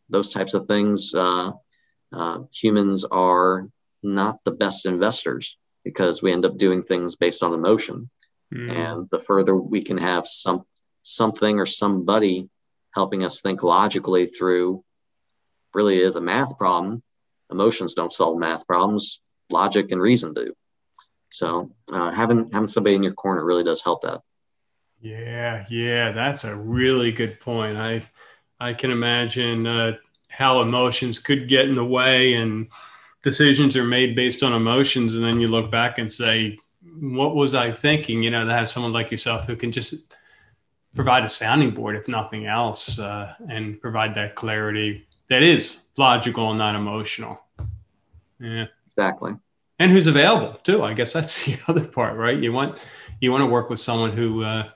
Those 0.10 0.32
types 0.32 0.54
of 0.54 0.66
things. 0.68 1.14
Uh, 1.14 1.52
uh, 2.12 2.40
humans 2.54 3.06
are 3.06 3.68
not 4.04 4.44
the 4.44 4.52
best 4.52 4.86
investors 4.86 5.58
because 5.84 6.22
we 6.22 6.32
end 6.32 6.46
up 6.46 6.58
doing 6.58 6.84
things 6.84 7.16
based 7.16 7.44
on 7.44 7.54
emotion. 7.54 8.10
Mm. 8.54 8.72
And 8.72 9.10
the 9.10 9.20
further 9.20 9.56
we 9.56 9.84
can 9.84 9.98
have 9.98 10.28
some 10.28 10.64
something 11.02 11.60
or 11.60 11.66
somebody 11.66 12.50
helping 12.94 13.24
us 13.26 13.42
think 13.42 13.64
logically 13.64 14.28
through 14.28 14.84
really 15.74 16.00
is 16.00 16.16
a 16.16 16.22
math 16.22 16.58
problem. 16.58 17.02
Emotions 17.52 17.96
don't 17.96 18.14
solve 18.14 18.38
math 18.38 18.68
problems. 18.68 19.20
Logic 19.50 19.92
and 19.92 20.02
reason 20.02 20.34
do. 20.34 20.54
So 21.30 21.72
uh, 21.92 22.12
having 22.12 22.52
having 22.52 22.68
somebody 22.68 22.96
in 22.96 23.04
your 23.04 23.14
corner 23.14 23.44
really 23.44 23.64
does 23.64 23.82
help 23.82 24.02
that. 24.04 24.22
Yeah, 25.02 25.66
yeah, 25.70 26.12
that's 26.14 26.46
a 26.46 26.56
really 26.56 27.12
good 27.12 27.40
point. 27.40 27.76
I 27.76 28.04
I 28.63 28.74
can 28.74 28.91
imagine 28.91 29.67
uh, 29.67 29.98
how 30.29 30.62
emotions 30.62 31.20
could 31.20 31.50
get 31.50 31.67
in 31.67 31.75
the 31.75 31.84
way 31.84 32.34
and 32.34 32.67
decisions 33.22 33.75
are 33.75 33.84
made 33.84 34.15
based 34.15 34.41
on 34.41 34.53
emotions, 34.53 35.15
and 35.15 35.24
then 35.24 35.39
you 35.39 35.48
look 35.48 35.70
back 35.70 35.98
and 35.98 36.10
say, 36.12 36.58
what 37.00 37.36
was 37.36 37.53
I 37.53 37.72
thinking? 37.72 38.24
You 38.24 38.32
know, 38.32 38.46
to 38.46 38.53
have 38.53 38.70
someone 38.70 38.93
like 38.93 39.12
yourself 39.12 39.46
who 39.46 39.58
can 39.58 39.72
just 39.72 40.15
provide 40.96 41.25
a 41.25 41.29
sounding 41.29 41.72
board, 41.72 41.96
if 41.96 42.08
nothing 42.08 42.46
else, 42.46 43.00
uh, 43.00 43.34
and 43.50 43.82
provide 43.82 44.15
that 44.15 44.36
clarity 44.36 45.05
that 45.27 45.43
is 45.43 45.84
logical 45.98 46.50
and 46.50 46.60
not 46.60 46.75
emotional. 46.75 47.43
Yeah, 48.39 48.67
exactly. 48.86 49.34
And 49.79 49.91
who's 49.91 50.08
available 50.08 50.53
too? 50.63 50.84
I 50.84 50.93
guess 50.93 51.13
that's 51.13 51.46
the 51.46 51.58
other 51.67 51.86
part, 51.86 52.15
right? 52.15 52.38
You 52.38 52.53
want 52.53 52.79
you 53.20 53.32
want 53.32 53.41
to 53.41 53.48
work 53.48 53.70
with 53.70 53.79
someone 53.79 54.15
who 54.15 54.43
uh, 54.43 54.70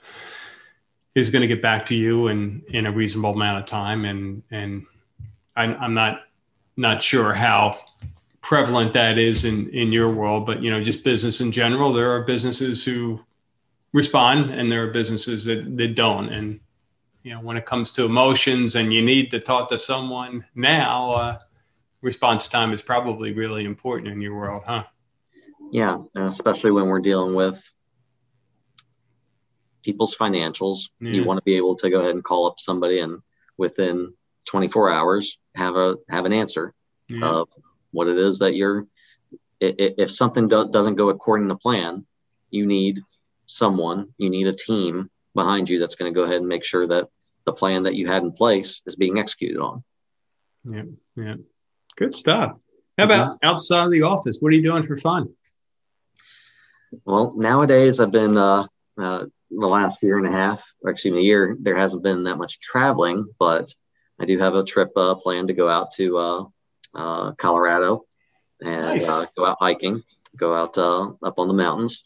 is 1.18 1.32
going 1.32 1.42
to 1.42 1.48
get 1.48 1.64
back 1.64 1.88
to 1.88 1.96
you 1.96 2.28
in 2.28 2.62
in 2.70 2.86
a 2.86 2.92
reasonable 2.92 3.32
amount 3.32 3.60
of 3.60 3.66
time, 3.66 4.06
and 4.06 4.44
and 4.52 4.86
I'm, 5.56 5.76
I'm 5.82 5.94
not 5.94 6.22
not 6.78 7.02
sure 7.02 7.34
how 7.34 7.80
prevalent 8.42 8.94
that 8.94 9.18
is 9.18 9.44
in 9.44 9.70
in 9.72 9.92
your 9.92 10.14
world, 10.14 10.46
but 10.46 10.62
you 10.62 10.70
know, 10.70 10.82
just 10.82 11.04
business 11.04 11.42
in 11.42 11.52
general. 11.52 11.92
There 11.92 12.12
are 12.12 12.22
businesses 12.22 12.86
who 12.86 13.20
respond, 13.94 14.52
and 14.52 14.72
there 14.72 14.84
are 14.84 14.92
businesses 14.92 15.46
that 15.46 15.76
that 15.78 15.96
don't. 15.96 16.30
And 16.30 16.60
you 17.24 17.34
know, 17.34 17.42
when 17.42 17.58
it 17.58 17.66
comes 17.66 17.92
to 17.94 18.06
emotions, 18.06 18.76
and 18.76 18.94
you 18.94 19.02
need 19.02 19.32
to 19.32 19.40
talk 19.40 19.70
to 19.70 19.80
someone 19.80 20.46
now, 20.54 21.10
uh, 21.12 21.40
response 22.02 22.48
time 22.48 22.74
is 22.74 22.84
probably 22.84 23.34
really 23.34 23.66
important 23.66 24.10
in 24.10 24.22
your 24.22 24.36
world, 24.36 24.62
huh? 24.68 24.84
Yeah, 25.72 25.98
especially 26.16 26.72
when 26.72 26.86
we're 26.86 27.00
dealing 27.00 27.34
with 27.34 27.72
people's 29.88 30.18
financials. 30.18 30.90
Yeah. 31.00 31.12
You 31.12 31.24
want 31.24 31.38
to 31.38 31.44
be 31.44 31.56
able 31.56 31.76
to 31.78 31.90
go 31.90 32.02
ahead 32.02 32.14
and 32.14 32.24
call 32.24 32.46
up 32.46 32.60
somebody 32.60 33.00
and 33.00 33.22
within 33.58 34.14
24 34.48 34.90
hours 34.90 35.40
have 35.56 35.76
a 35.76 35.96
have 36.10 36.26
an 36.26 36.34
answer 36.34 36.74
yeah. 37.08 37.26
of 37.26 37.50
what 37.92 38.08
it 38.08 38.18
is 38.18 38.40
that 38.40 38.56
you're 38.56 38.86
if 39.60 40.12
something 40.12 40.48
do, 40.48 40.70
doesn't 40.70 40.96
go 40.96 41.10
according 41.10 41.48
to 41.48 41.56
plan 41.56 42.06
you 42.52 42.66
need 42.66 43.02
someone 43.46 44.10
you 44.18 44.30
need 44.30 44.48
a 44.48 44.54
team 44.54 45.10
behind 45.34 45.70
you 45.70 45.80
that's 45.80 45.96
going 45.96 46.12
to 46.12 46.16
go 46.16 46.26
ahead 46.26 46.38
and 46.38 46.48
make 46.48 46.64
sure 46.64 46.86
that 46.88 47.08
the 47.46 47.54
plan 47.54 47.84
that 47.84 47.96
you 47.96 48.08
had 48.08 48.24
in 48.24 48.32
place 48.32 48.82
is 48.86 48.96
being 48.96 49.18
executed 49.18 49.60
on 49.60 49.84
yeah 50.64 50.84
yeah 51.16 51.36
good 51.96 52.14
stuff 52.14 52.56
how 52.98 53.06
about 53.06 53.32
mm-hmm. 53.32 53.48
outside 53.48 53.86
of 53.86 53.92
the 53.92 54.04
office 54.04 54.38
what 54.40 54.50
are 54.50 54.56
you 54.56 54.64
doing 54.64 54.84
for 54.84 54.98
fun 54.98 55.30
well 57.04 57.34
nowadays 57.36 58.00
i've 58.00 58.12
been 58.12 58.38
uh, 58.38 58.66
uh, 58.98 59.26
the 59.50 59.68
last 59.68 60.02
year 60.04 60.18
and 60.18 60.28
a 60.28 60.32
half 60.32 60.64
or 60.82 60.92
excuse 60.92 61.14
me 61.14 61.22
a 61.22 61.24
year 61.24 61.58
there 61.60 61.78
hasn't 61.78 62.04
been 62.04 62.24
that 62.24 62.36
much 62.36 62.60
traveling 62.60 63.26
but 63.40 63.74
I 64.20 64.26
do 64.26 64.38
have 64.40 64.56
a 64.56 64.64
trip 64.64 64.92
uh, 64.96 65.16
planned 65.16 65.50
to 65.50 65.54
go 65.54 65.70
out 65.70 65.92
to 65.92 66.18
uh, 66.18 66.44
uh, 66.96 67.32
Colorado 67.34 68.06
and 68.62 68.96
nice. 68.96 69.08
Uh, 69.08 69.26
go 69.36 69.46
out 69.46 69.58
hiking, 69.60 70.04
go 70.36 70.56
out 70.56 70.78
uh, 70.78 71.12
up 71.22 71.38
on 71.38 71.48
the 71.48 71.54
mountains. 71.54 72.04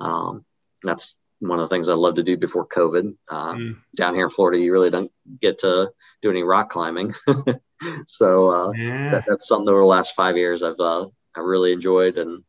Um, 0.00 0.44
that's 0.82 1.18
one 1.38 1.60
of 1.60 1.68
the 1.68 1.74
things 1.74 1.88
I 1.88 1.94
love 1.94 2.16
to 2.16 2.22
do 2.22 2.36
before 2.36 2.66
COVID. 2.66 3.14
Mm. 3.30 3.76
Down 3.96 4.14
here 4.14 4.24
in 4.24 4.30
Florida, 4.30 4.58
you 4.58 4.72
really 4.72 4.90
don't 4.90 5.12
get 5.40 5.60
to 5.60 5.90
do 6.22 6.30
any 6.30 6.42
rock 6.42 6.70
climbing, 6.70 7.14
so 8.06 8.74
yeah. 8.74 9.10
that, 9.10 9.24
that's 9.28 9.46
something 9.46 9.68
over 9.68 9.80
the 9.80 9.86
last 9.86 10.14
five 10.14 10.36
years 10.36 10.62
I've 10.62 10.80
I 10.80 11.40
really 11.40 11.72
enjoyed 11.72 12.18
and 12.18 12.42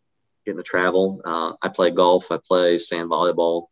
getting 0.46 0.58
to 0.58 0.64
travel. 0.64 1.22
I 1.26 1.70
play 1.70 1.92
golf, 1.92 2.32
I 2.32 2.40
play 2.44 2.78
sand 2.80 3.12
volleyball 3.12 3.68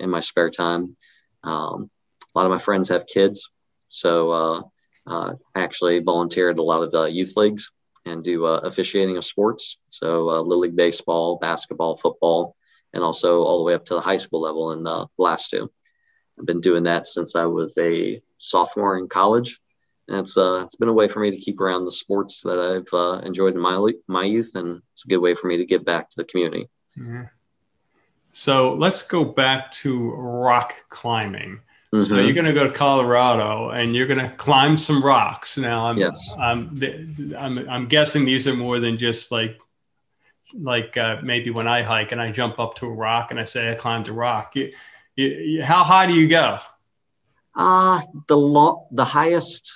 in 0.00 0.10
my 0.10 0.20
spare 0.20 0.50
time. 0.50 0.96
Um, 1.42 1.90
a 2.34 2.38
lot 2.38 2.46
of 2.46 2.50
my 2.50 2.58
friends 2.58 2.88
have 2.88 3.06
kids, 3.06 3.50
so 3.88 4.30
uh, 4.30 4.62
uh, 5.06 5.34
actually 5.54 6.00
volunteered 6.00 6.58
a 6.58 6.62
lot 6.62 6.82
of 6.82 6.90
the 6.90 7.04
youth 7.04 7.36
leagues 7.36 7.70
and 8.04 8.22
do 8.24 8.46
uh, 8.46 8.60
officiating 8.64 9.16
of 9.16 9.24
sports. 9.24 9.78
So 9.86 10.30
uh, 10.30 10.40
little 10.40 10.60
league 10.60 10.76
baseball, 10.76 11.38
basketball, 11.38 11.96
football, 11.96 12.56
and 12.92 13.02
also 13.02 13.42
all 13.42 13.58
the 13.58 13.64
way 13.64 13.74
up 13.74 13.84
to 13.86 13.94
the 13.94 14.00
high 14.00 14.16
school 14.16 14.40
level 14.40 14.72
in 14.72 14.82
the 14.82 15.06
last 15.18 15.50
two. 15.50 15.70
I've 16.38 16.46
been 16.46 16.60
doing 16.60 16.84
that 16.84 17.06
since 17.06 17.36
I 17.36 17.46
was 17.46 17.76
a 17.78 18.22
sophomore 18.38 18.98
in 18.98 19.08
college. 19.08 19.60
And 20.08 20.18
it's 20.18 20.36
uh, 20.36 20.62
it's 20.64 20.74
been 20.74 20.88
a 20.88 20.92
way 20.92 21.06
for 21.06 21.20
me 21.20 21.30
to 21.30 21.36
keep 21.36 21.60
around 21.60 21.84
the 21.84 21.92
sports 21.92 22.42
that 22.42 22.58
I've 22.58 22.92
uh, 22.92 23.20
enjoyed 23.24 23.54
in 23.54 23.60
my 23.60 23.92
my 24.08 24.24
youth, 24.24 24.56
and 24.56 24.82
it's 24.92 25.04
a 25.04 25.08
good 25.08 25.18
way 25.18 25.34
for 25.34 25.46
me 25.46 25.58
to 25.58 25.64
give 25.64 25.84
back 25.84 26.08
to 26.08 26.16
the 26.16 26.24
community. 26.24 26.68
Mm-hmm. 26.98 27.22
So 28.32 28.74
let's 28.74 29.02
go 29.02 29.24
back 29.24 29.70
to 29.72 30.10
rock 30.12 30.74
climbing. 30.88 31.60
Mm-hmm. 31.94 32.00
So 32.00 32.20
you're 32.20 32.32
going 32.32 32.46
to 32.46 32.54
go 32.54 32.66
to 32.66 32.72
Colorado 32.72 33.70
and 33.70 33.94
you're 33.94 34.06
going 34.06 34.20
to 34.20 34.30
climb 34.36 34.78
some 34.78 35.04
rocks. 35.04 35.58
Now 35.58 35.86
I'm, 35.86 35.98
yes. 35.98 36.34
I'm, 36.38 37.34
I'm, 37.38 37.68
I'm 37.68 37.86
guessing 37.86 38.24
these 38.24 38.48
are 38.48 38.54
more 38.54 38.80
than 38.80 38.96
just 38.96 39.30
like, 39.30 39.58
like 40.54 40.96
uh, 40.96 41.18
maybe 41.22 41.50
when 41.50 41.68
I 41.68 41.82
hike 41.82 42.12
and 42.12 42.20
I 42.20 42.30
jump 42.30 42.58
up 42.58 42.74
to 42.76 42.86
a 42.86 42.92
rock 42.92 43.30
and 43.30 43.38
I 43.38 43.44
say 43.44 43.70
I 43.70 43.74
climbed 43.74 44.08
a 44.08 44.12
rock. 44.12 44.56
You, 44.56 44.72
you, 45.16 45.62
how 45.62 45.84
high 45.84 46.06
do 46.06 46.14
you 46.14 46.28
go? 46.28 46.58
Uh, 47.54 48.00
the 48.28 48.36
lo- 48.36 48.86
the 48.90 49.04
highest 49.04 49.70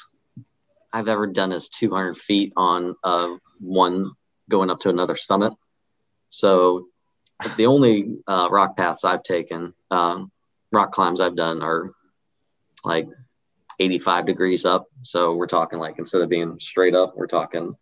I've 0.92 1.08
ever 1.08 1.26
done 1.26 1.52
is 1.52 1.68
200 1.68 2.16
feet 2.16 2.54
on 2.56 2.96
uh, 3.04 3.36
one 3.60 4.12
going 4.48 4.70
up 4.70 4.80
to 4.80 4.88
another 4.88 5.16
summit. 5.16 5.52
So 6.28 6.88
the 7.56 7.66
only 7.66 8.18
uh, 8.26 8.48
rock 8.50 8.76
paths 8.76 9.04
I've 9.04 9.22
taken, 9.22 9.74
um, 9.90 10.30
rock 10.72 10.92
climbs 10.92 11.20
I've 11.20 11.36
done 11.36 11.62
are 11.62 11.92
like 12.84 13.08
85 13.78 14.26
degrees 14.26 14.64
up. 14.64 14.86
So 15.02 15.34
we're 15.34 15.46
talking 15.46 15.78
like 15.78 15.98
instead 15.98 16.22
of 16.22 16.28
being 16.28 16.58
straight 16.60 16.94
up, 16.94 17.14
we're 17.16 17.26
talking 17.26 17.76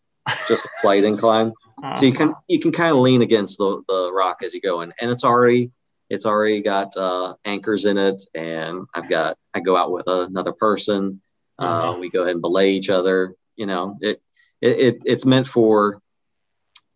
just 0.49 0.64
a 0.64 0.68
slight 0.80 1.04
incline. 1.04 1.52
So 1.96 2.06
you 2.06 2.12
can 2.12 2.34
you 2.49 2.61
can 2.61 2.73
kind 2.73 2.92
of 2.92 2.99
lean 2.99 3.23
against 3.23 3.58
the, 3.58 3.82
the 3.88 4.11
rock 4.12 4.42
as 4.42 4.54
you 4.54 4.61
go 4.61 4.80
in, 4.80 4.92
and 5.00 5.11
it's 5.11 5.25
already 5.25 5.70
it's 6.08 6.25
already 6.25 6.61
got 6.61 6.96
uh, 6.96 7.34
anchors 7.44 7.84
in 7.84 7.99
it, 7.99 8.23
and 8.34 8.87
I've 8.94 9.08
got 9.08 9.37
I 9.52 9.61
go 9.61 9.76
out 9.76 9.90
with 9.90 10.06
another 10.06 10.52
person. 10.52 11.20
Uh, 11.58 11.92
mm-hmm. 11.92 12.00
we 12.00 12.11
go 12.11 12.23
ahead 12.23 12.34
and 12.34 12.42
belay 12.42 12.70
each 12.70 12.90
other. 12.90 13.34
You 13.56 13.66
know, 13.66 13.99
it, 14.00 14.23
it 14.61 14.80
it 14.80 15.02
it's 15.04 15.26
meant 15.26 15.46
for 15.46 16.00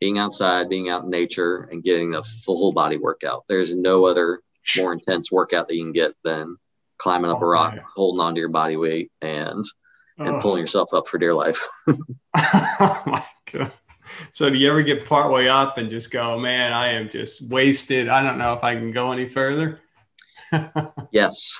being 0.00 0.18
outside, 0.18 0.68
being 0.68 0.88
out 0.88 1.04
in 1.04 1.10
nature, 1.10 1.68
and 1.70 1.82
getting 1.82 2.14
a 2.14 2.22
full 2.22 2.72
body 2.72 2.96
workout. 2.96 3.44
There's 3.48 3.74
no 3.74 4.06
other 4.06 4.40
more 4.76 4.92
intense 4.92 5.32
workout 5.32 5.68
that 5.68 5.76
you 5.76 5.84
can 5.84 5.92
get 5.92 6.12
than 6.24 6.56
climbing 6.98 7.30
up 7.30 7.38
oh, 7.40 7.46
a 7.46 7.48
rock, 7.48 7.74
man. 7.76 7.84
holding 7.94 8.20
onto 8.20 8.40
your 8.40 8.48
body 8.48 8.76
weight, 8.76 9.10
and 9.22 9.64
and 10.18 10.28
oh. 10.28 10.40
pulling 10.40 10.60
yourself 10.60 10.92
up 10.92 11.08
for 11.08 11.18
dear 11.18 11.34
life. 11.34 11.66
oh 11.86 11.96
my 13.06 13.24
god! 13.52 13.72
So 14.32 14.50
do 14.50 14.56
you 14.56 14.70
ever 14.70 14.82
get 14.82 15.06
partway 15.06 15.48
up 15.48 15.78
and 15.78 15.90
just 15.90 16.10
go, 16.10 16.38
man, 16.38 16.72
I 16.72 16.92
am 16.92 17.08
just 17.10 17.42
wasted. 17.42 18.08
I 18.08 18.22
don't 18.22 18.38
know 18.38 18.54
if 18.54 18.64
I 18.64 18.74
can 18.74 18.92
go 18.92 19.12
any 19.12 19.28
further. 19.28 19.80
yes, 21.12 21.58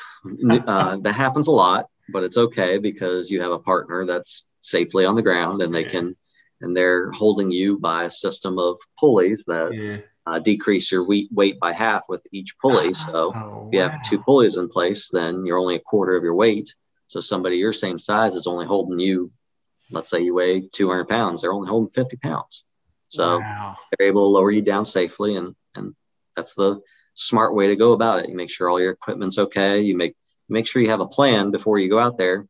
uh, 0.51 0.97
that 0.97 1.15
happens 1.15 1.49
a 1.49 1.53
lot, 1.53 1.87
but 2.09 2.23
it's 2.23 2.39
okay 2.39 2.79
because 2.79 3.31
you 3.31 3.43
have 3.43 3.53
a 3.53 3.59
partner 3.59 4.07
that's 4.07 4.45
safely 4.61 5.05
on 5.05 5.15
the 5.15 5.23
ground 5.23 5.63
and 5.63 5.75
they 5.75 5.83
yeah. 5.83 5.89
can 5.89 6.17
and 6.61 6.77
they're 6.77 7.11
holding 7.13 7.51
you 7.51 7.79
by 7.79 8.05
a 8.05 8.11
system 8.11 8.59
of 8.59 8.77
pulleys 8.99 9.45
that 9.47 9.73
yeah 9.73 9.99
uh, 10.29 10.39
decrease 10.39 10.93
your 10.93 11.07
weight 11.07 11.59
by 11.59 11.73
half 11.73 12.05
with 12.09 12.27
each 12.33 12.59
pulley. 12.59 12.93
So 12.93 13.33
oh, 13.35 13.69
if 13.69 13.75
you 13.75 13.81
have 13.81 14.03
two 14.03 14.19
pulleys 14.23 14.59
in 14.59 14.69
place, 14.69 15.09
then 15.11 15.47
you're 15.47 15.59
only 15.59 15.77
a 15.77 15.81
quarter 15.81 16.17
of 16.17 16.23
your 16.23 16.35
weight. 16.35 16.75
So 17.07 17.21
somebody 17.21 17.57
your 17.57 17.73
same 17.73 17.99
size 17.99 18.35
is 18.35 18.47
only 18.47 18.67
holding 18.67 18.99
you, 18.99 19.33
let's 19.91 20.11
say 20.11 20.21
you 20.21 20.35
weigh 20.35 20.69
200 20.69 21.09
pounds, 21.09 21.41
they're 21.41 21.53
only 21.53 21.69
holding 21.69 21.91
50 21.91 22.19
pounds. 22.19 22.65
So 23.07 23.39
wow. 23.39 23.77
they're 23.91 24.09
able 24.09 24.25
to 24.25 24.29
lower 24.29 24.51
you 24.51 24.61
down 24.61 24.85
safely. 24.85 25.37
And, 25.37 25.55
and 25.75 25.95
that's 26.37 26.55
the 26.55 26.83
smart 27.15 27.55
way 27.55 27.69
to 27.69 27.77
go 27.77 27.93
about 27.93 28.19
it. 28.19 28.29
You 28.29 28.37
make 28.37 28.51
sure 28.51 28.69
all 28.69 28.81
your 28.81 28.93
equipment's 28.93 29.39
okay. 29.39 29.81
You 29.81 29.97
make, 29.97 30.15
make 30.47 30.67
sure 30.67 30.83
you 30.83 30.91
have 30.91 31.01
a 31.01 31.09
plan 31.09 31.53
before 31.53 31.79
you 31.79 31.89
go 31.89 31.99
out 31.99 32.19
there. 32.19 32.47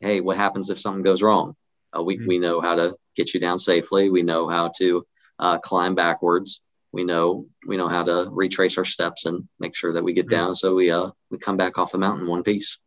Hey, 0.00 0.20
what 0.20 0.36
happens 0.36 0.68
if 0.68 0.80
something 0.80 1.04
goes 1.04 1.22
wrong? 1.22 1.54
Uh, 1.96 2.02
we, 2.02 2.16
mm-hmm. 2.16 2.26
we 2.26 2.38
know 2.40 2.60
how 2.60 2.74
to 2.74 2.96
get 3.20 3.34
you 3.34 3.40
down 3.40 3.58
safely. 3.58 4.10
We 4.10 4.22
know 4.22 4.48
how 4.48 4.70
to 4.78 5.06
uh, 5.38 5.58
climb 5.58 5.94
backwards. 5.94 6.60
We 6.92 7.04
know 7.04 7.46
we 7.66 7.76
know 7.76 7.88
how 7.88 8.02
to 8.02 8.28
retrace 8.30 8.78
our 8.78 8.84
steps 8.84 9.26
and 9.26 9.46
make 9.58 9.76
sure 9.76 9.92
that 9.92 10.02
we 10.02 10.12
get 10.12 10.28
down. 10.28 10.54
So 10.54 10.74
we 10.74 10.90
uh 10.90 11.10
we 11.30 11.38
come 11.38 11.56
back 11.56 11.78
off 11.78 11.92
the 11.92 11.98
mountain 11.98 12.26
one 12.26 12.42
piece. 12.42 12.78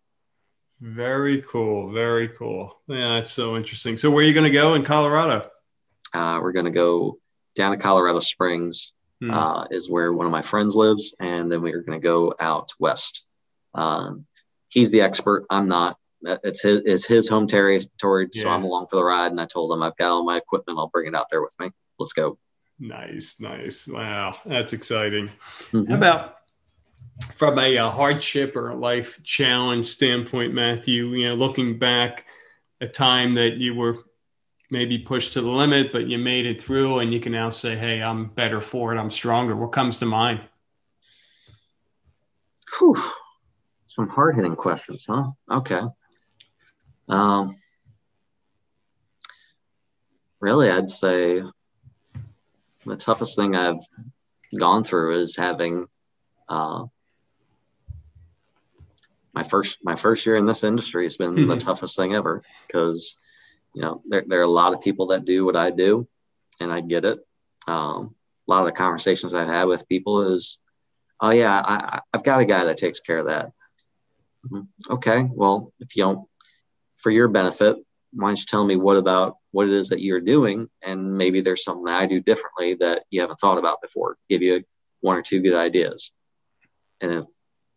Very 0.81 1.41
cool. 1.43 1.93
Very 1.93 2.27
cool. 2.29 2.81
Yeah 2.87 3.15
that's 3.15 3.31
so 3.31 3.55
interesting. 3.55 3.95
So 3.95 4.11
where 4.11 4.23
are 4.23 4.27
you 4.27 4.33
going 4.33 4.51
to 4.51 4.59
go 4.61 4.73
in 4.73 4.83
colorado? 4.83 5.49
Uh, 6.13 6.39
we're 6.41 6.51
going 6.51 6.65
to 6.65 6.71
go 6.71 7.17
down 7.55 7.71
to 7.71 7.77
colorado 7.77 8.19
springs 8.19 8.93
hmm. 9.21 9.31
uh, 9.31 9.65
is 9.71 9.89
where 9.89 10.11
one 10.11 10.25
of 10.25 10.31
my 10.31 10.41
friends 10.41 10.75
lives. 10.75 11.15
And 11.19 11.49
then 11.49 11.61
we're 11.61 11.81
going 11.81 11.99
to 11.99 12.03
go 12.03 12.33
out 12.39 12.69
west. 12.79 13.25
Um, 13.73 14.25
he's 14.67 14.91
the 14.91 15.01
expert. 15.01 15.45
I'm 15.49 15.69
not 15.69 15.97
it's 16.25 16.61
his 16.61 16.81
it's 16.85 17.05
his 17.05 17.27
home 17.29 17.47
territory 17.47 18.27
so 18.31 18.49
i'm 18.49 18.63
along 18.63 18.87
for 18.89 18.95
the 18.95 19.03
ride 19.03 19.31
and 19.31 19.41
i 19.41 19.45
told 19.45 19.71
him 19.71 19.83
i've 19.83 19.95
got 19.97 20.11
all 20.11 20.23
my 20.23 20.37
equipment 20.37 20.77
i'll 20.77 20.89
bring 20.89 21.07
it 21.07 21.15
out 21.15 21.27
there 21.29 21.41
with 21.41 21.55
me 21.59 21.69
let's 21.99 22.13
go 22.13 22.37
Nice, 22.79 23.39
nice. 23.39 23.87
Wow, 23.87 24.37
that's 24.45 24.73
exciting. 24.73 25.29
Mm-hmm. 25.71 25.91
How 25.91 25.97
about 25.97 26.35
from 27.31 27.59
a, 27.59 27.77
a, 27.77 27.89
hardship 27.89 28.55
or 28.55 28.69
a 28.69 28.75
life 28.75 29.21
challenge 29.23 29.87
standpoint, 29.87 30.53
Matthew? 30.53 31.07
You 31.09 31.29
know, 31.29 31.35
looking 31.35 31.77
back, 31.77 32.25
a 32.81 32.87
time 32.87 33.35
that 33.35 33.57
you 33.57 33.75
were 33.75 33.99
maybe 34.71 34.97
pushed 34.97 35.33
to 35.33 35.41
the 35.41 35.49
limit, 35.49 35.91
but 35.91 36.07
you 36.07 36.17
made 36.17 36.45
it 36.45 36.61
through, 36.61 36.99
and 36.99 37.13
you 37.13 37.19
can 37.19 37.31
now 37.31 37.49
say, 37.49 37.75
"Hey, 37.75 38.01
I'm 38.01 38.25
better 38.25 38.59
for 38.59 38.93
it. 38.93 38.99
I'm 38.99 39.11
stronger." 39.11 39.55
What 39.55 39.71
comes 39.71 39.97
to 39.99 40.05
mind? 40.05 40.41
Whew. 42.79 42.95
Some 43.85 44.07
hard 44.07 44.35
hitting 44.35 44.55
questions, 44.55 45.05
huh? 45.07 45.29
Okay. 45.49 45.81
Um, 47.13 47.55
really, 50.39 50.69
I'd 50.69 50.89
say 50.89 51.43
the 52.85 52.95
toughest 52.97 53.35
thing 53.35 53.55
I've 53.55 53.85
gone 54.57 54.83
through 54.83 55.19
is 55.19 55.35
having 55.35 55.85
uh, 56.49 56.85
my 59.33 59.43
first 59.43 59.77
my 59.83 59.95
first 59.95 60.25
year 60.25 60.37
in 60.37 60.45
this 60.45 60.63
industry 60.63 61.05
has 61.05 61.17
been 61.17 61.35
mm-hmm. 61.35 61.49
the 61.49 61.57
toughest 61.57 61.95
thing 61.95 62.15
ever 62.15 62.43
because 62.65 63.15
you 63.73 63.83
know 63.83 64.01
there, 64.07 64.23
there 64.27 64.39
are 64.39 64.43
a 64.43 64.59
lot 64.61 64.73
of 64.73 64.81
people 64.81 65.07
that 65.07 65.25
do 65.25 65.45
what 65.45 65.55
I 65.55 65.69
do 65.69 66.07
and 66.59 66.71
I 66.71 66.81
get 66.81 67.05
it. 67.05 67.19
Um, 67.67 68.15
a 68.47 68.51
lot 68.51 68.61
of 68.61 68.65
the 68.65 68.71
conversations 68.71 69.33
I've 69.33 69.47
had 69.47 69.65
with 69.65 69.87
people 69.87 70.33
is, 70.33 70.57
oh 71.21 71.29
yeah, 71.29 71.61
I, 71.63 71.99
I've 72.11 72.23
got 72.23 72.41
a 72.41 72.45
guy 72.45 72.65
that 72.65 72.77
takes 72.77 72.99
care 72.99 73.19
of 73.19 73.27
that. 73.27 73.51
Mm-hmm. 74.51 74.93
Okay, 74.93 75.27
well 75.31 75.71
if 75.79 75.95
you 75.95 76.03
don't, 76.03 76.27
for 77.03 77.11
your 77.11 77.27
benefit, 77.27 77.77
why 78.13 78.29
don't 78.29 78.39
you 78.39 78.45
tell 78.47 78.65
me 78.65 78.75
what 78.75 78.97
about 78.97 79.37
what 79.51 79.67
it 79.67 79.73
is 79.73 79.89
that 79.89 80.01
you're 80.01 80.21
doing 80.21 80.69
and 80.81 81.15
maybe 81.15 81.41
there's 81.41 81.63
something 81.63 81.85
that 81.85 81.99
I 81.99 82.05
do 82.05 82.19
differently 82.19 82.75
that 82.75 83.03
you 83.11 83.21
haven't 83.21 83.39
thought 83.39 83.57
about 83.57 83.81
before. 83.81 84.17
Give 84.29 84.41
you 84.41 84.63
one 85.01 85.17
or 85.17 85.21
two 85.21 85.41
good 85.41 85.55
ideas. 85.55 86.11
And 87.01 87.11
if 87.11 87.25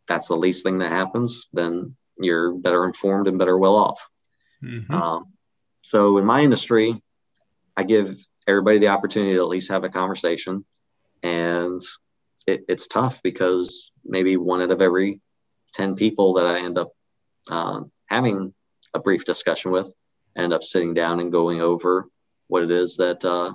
that's 0.06 0.28
the 0.28 0.36
least 0.36 0.62
thing 0.62 0.78
that 0.78 0.90
happens, 0.90 1.46
then 1.52 1.96
you're 2.18 2.54
better 2.54 2.84
informed 2.86 3.26
and 3.26 3.38
better 3.38 3.58
well 3.58 3.74
off. 3.74 4.08
Mm-hmm. 4.62 4.94
Um, 4.94 5.32
so 5.82 6.18
in 6.18 6.24
my 6.24 6.42
industry, 6.42 7.02
I 7.76 7.82
give 7.82 8.18
everybody 8.46 8.78
the 8.78 8.88
opportunity 8.88 9.34
to 9.34 9.40
at 9.40 9.48
least 9.48 9.70
have 9.70 9.84
a 9.84 9.88
conversation, 9.88 10.64
and 11.22 11.80
it, 12.46 12.64
it's 12.68 12.86
tough 12.86 13.22
because 13.22 13.90
maybe 14.04 14.36
one 14.36 14.62
out 14.62 14.70
of 14.70 14.80
every 14.80 15.20
ten 15.72 15.94
people 15.94 16.34
that 16.34 16.46
I 16.46 16.60
end 16.60 16.78
up 16.78 16.92
uh, 17.50 17.80
having 18.06 18.54
a 18.96 19.00
brief 19.00 19.24
discussion 19.24 19.70
with 19.70 19.94
end 20.36 20.52
up 20.52 20.64
sitting 20.64 20.94
down 20.94 21.20
and 21.20 21.32
going 21.32 21.60
over 21.60 22.08
what 22.48 22.62
it 22.62 22.70
is 22.70 22.96
that 22.96 23.24
uh, 23.24 23.52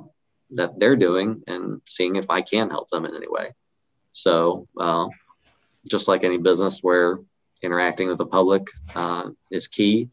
that 0.52 0.80
they're 0.80 0.96
doing 0.96 1.44
and 1.48 1.82
seeing 1.86 2.16
if 2.16 2.30
I 2.30 2.42
can 2.42 2.70
help 2.70 2.90
them 2.90 3.06
in 3.06 3.16
any 3.16 3.28
way. 3.30 3.54
So 4.12 4.68
uh, 4.80 5.08
just 5.90 6.08
like 6.08 6.24
any 6.24 6.38
business 6.38 6.80
where 6.82 7.18
interacting 7.62 8.08
with 8.08 8.18
the 8.18 8.26
public 8.26 8.68
uh, 8.96 9.30
is 9.50 9.68
key. 9.68 10.10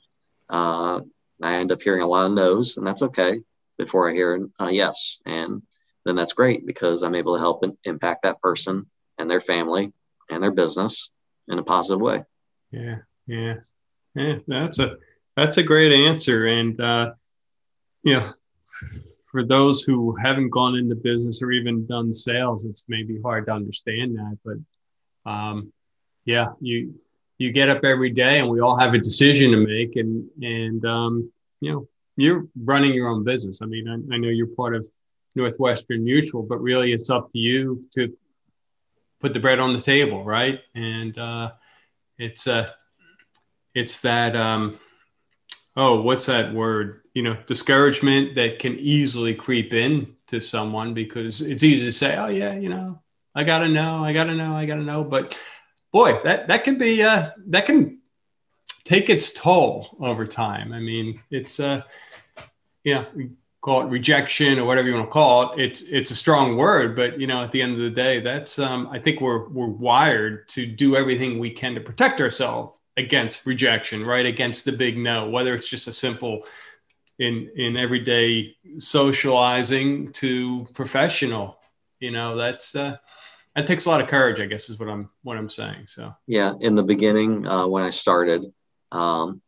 Uh, 0.48 1.00
I 1.42 1.54
end 1.54 1.72
up 1.72 1.82
hearing 1.82 2.02
a 2.02 2.06
lot 2.06 2.26
of 2.26 2.32
no's, 2.32 2.76
and 2.76 2.86
that's 2.86 3.02
okay 3.02 3.40
before 3.78 4.10
I 4.10 4.14
hear 4.14 4.48
a 4.58 4.70
yes. 4.70 5.18
And 5.24 5.62
then 6.04 6.16
that's 6.16 6.32
great 6.32 6.66
because 6.66 7.02
I'm 7.02 7.14
able 7.14 7.34
to 7.34 7.40
help 7.40 7.62
and 7.62 7.76
impact 7.84 8.22
that 8.22 8.40
person 8.40 8.86
and 9.18 9.30
their 9.30 9.40
family 9.40 9.92
and 10.30 10.42
their 10.42 10.50
business 10.50 11.10
in 11.48 11.58
a 11.58 11.64
positive 11.64 12.00
way. 12.00 12.24
Yeah, 12.70 12.98
yeah, 13.26 13.54
yeah. 14.14 14.36
That's 14.46 14.78
a 14.78 14.96
that's 15.38 15.56
a 15.56 15.62
great 15.62 15.92
answer, 15.92 16.46
and 16.46 16.80
uh, 16.80 17.12
yeah, 18.02 18.32
for 19.30 19.44
those 19.44 19.82
who 19.82 20.16
haven't 20.16 20.50
gone 20.50 20.74
into 20.76 20.96
business 20.96 21.42
or 21.42 21.52
even 21.52 21.86
done 21.86 22.12
sales, 22.12 22.64
it's 22.64 22.84
maybe 22.88 23.20
hard 23.22 23.46
to 23.46 23.52
understand 23.52 24.16
that, 24.16 24.38
but 24.44 25.30
um, 25.30 25.72
yeah, 26.24 26.48
you 26.60 26.94
you 27.38 27.52
get 27.52 27.68
up 27.68 27.84
every 27.84 28.10
day, 28.10 28.40
and 28.40 28.48
we 28.48 28.60
all 28.60 28.76
have 28.76 28.94
a 28.94 28.98
decision 28.98 29.52
to 29.52 29.58
make, 29.58 29.94
and 29.94 30.28
and 30.42 30.84
um, 30.84 31.32
you 31.60 31.72
know 31.72 31.88
you're 32.16 32.48
running 32.64 32.92
your 32.92 33.08
own 33.08 33.22
business. 33.22 33.60
I 33.62 33.66
mean, 33.66 33.88
I, 33.88 34.14
I 34.14 34.18
know 34.18 34.28
you're 34.28 34.48
part 34.48 34.74
of 34.74 34.88
Northwestern 35.36 36.02
Mutual, 36.02 36.42
but 36.42 36.60
really 36.60 36.92
it's 36.92 37.10
up 37.10 37.30
to 37.30 37.38
you 37.38 37.84
to 37.94 38.12
put 39.20 39.34
the 39.34 39.40
bread 39.40 39.60
on 39.60 39.72
the 39.72 39.80
table, 39.80 40.24
right? 40.24 40.60
And 40.74 41.16
uh, 41.16 41.52
it's 42.18 42.48
uh, 42.48 42.72
it's 43.72 44.00
that 44.00 44.34
um, 44.34 44.80
oh, 45.78 46.00
what's 46.00 46.26
that 46.26 46.52
word? 46.52 47.02
You 47.14 47.22
know, 47.22 47.36
discouragement 47.46 48.34
that 48.34 48.58
can 48.58 48.78
easily 48.78 49.34
creep 49.34 49.72
in 49.72 50.14
to 50.26 50.40
someone 50.40 50.92
because 50.92 51.40
it's 51.40 51.62
easy 51.62 51.86
to 51.86 51.92
say, 51.92 52.16
oh 52.16 52.26
yeah, 52.26 52.54
you 52.54 52.68
know, 52.68 53.00
I 53.34 53.44
gotta 53.44 53.68
know, 53.68 54.04
I 54.04 54.12
gotta 54.12 54.34
know, 54.34 54.54
I 54.54 54.66
gotta 54.66 54.82
know. 54.82 55.04
But 55.04 55.40
boy, 55.92 56.20
that 56.24 56.48
that 56.48 56.64
can 56.64 56.76
be 56.76 57.02
uh, 57.02 57.30
that 57.46 57.64
can 57.64 58.00
take 58.84 59.08
its 59.08 59.32
toll 59.32 59.96
over 60.00 60.26
time. 60.26 60.72
I 60.72 60.80
mean, 60.80 61.20
it's 61.30 61.60
uh, 61.60 61.82
you 62.84 62.96
know, 62.96 63.06
we 63.14 63.30
call 63.60 63.82
it 63.82 63.90
rejection 63.90 64.58
or 64.58 64.64
whatever 64.64 64.88
you 64.88 64.94
want 64.94 65.06
to 65.06 65.12
call 65.12 65.52
it. 65.52 65.60
It's 65.60 65.82
it's 65.82 66.10
a 66.10 66.16
strong 66.16 66.56
word, 66.56 66.96
but 66.96 67.20
you 67.20 67.26
know, 67.26 67.44
at 67.44 67.52
the 67.52 67.62
end 67.62 67.74
of 67.74 67.80
the 67.80 67.90
day, 67.90 68.20
that's 68.20 68.58
um, 68.58 68.88
I 68.90 68.98
think 68.98 69.20
we're 69.20 69.48
we're 69.48 69.66
wired 69.66 70.48
to 70.50 70.66
do 70.66 70.96
everything 70.96 71.38
we 71.38 71.50
can 71.50 71.74
to 71.74 71.80
protect 71.80 72.20
ourselves 72.20 72.77
against 72.98 73.46
rejection, 73.46 74.04
right? 74.04 74.26
Against 74.26 74.64
the 74.64 74.72
big 74.72 74.98
no, 74.98 75.30
whether 75.30 75.54
it's 75.54 75.68
just 75.68 75.86
a 75.86 75.92
simple 75.92 76.44
in 77.18 77.50
in 77.56 77.76
everyday 77.76 78.56
socializing 78.78 80.12
to 80.12 80.66
professional. 80.74 81.58
You 82.00 82.10
know, 82.10 82.36
that's 82.36 82.74
uh, 82.74 82.96
that 83.54 83.66
takes 83.66 83.86
a 83.86 83.88
lot 83.88 84.00
of 84.00 84.08
courage, 84.08 84.40
I 84.40 84.46
guess, 84.46 84.68
is 84.68 84.78
what 84.78 84.88
I'm 84.88 85.10
what 85.22 85.38
I'm 85.38 85.48
saying. 85.48 85.86
So 85.86 86.14
yeah, 86.26 86.52
in 86.60 86.74
the 86.74 86.82
beginning, 86.82 87.46
uh, 87.46 87.66
when 87.66 87.84
I 87.84 87.90
started, 87.90 88.44
um, 88.92 89.40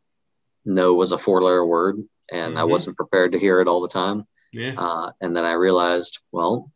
no 0.65 0.95
was 0.95 1.13
a 1.13 1.19
four 1.19 1.43
letter 1.43 1.67
word, 1.67 1.97
and 2.33 2.51
mm-hmm. 2.51 2.59
I 2.59 2.65
wasn't 2.65 2.97
prepared 2.97 3.33
to 3.33 3.39
hear 3.39 3.61
it 3.61 3.69
all 3.69 3.83
the 3.83 3.89
time. 3.89 4.25
Yeah. 4.53 4.75
Uh, 4.77 5.11
and 5.21 5.37
then 5.37 5.45
I 5.45 5.53
realized, 5.53 6.19
well, 6.33 6.73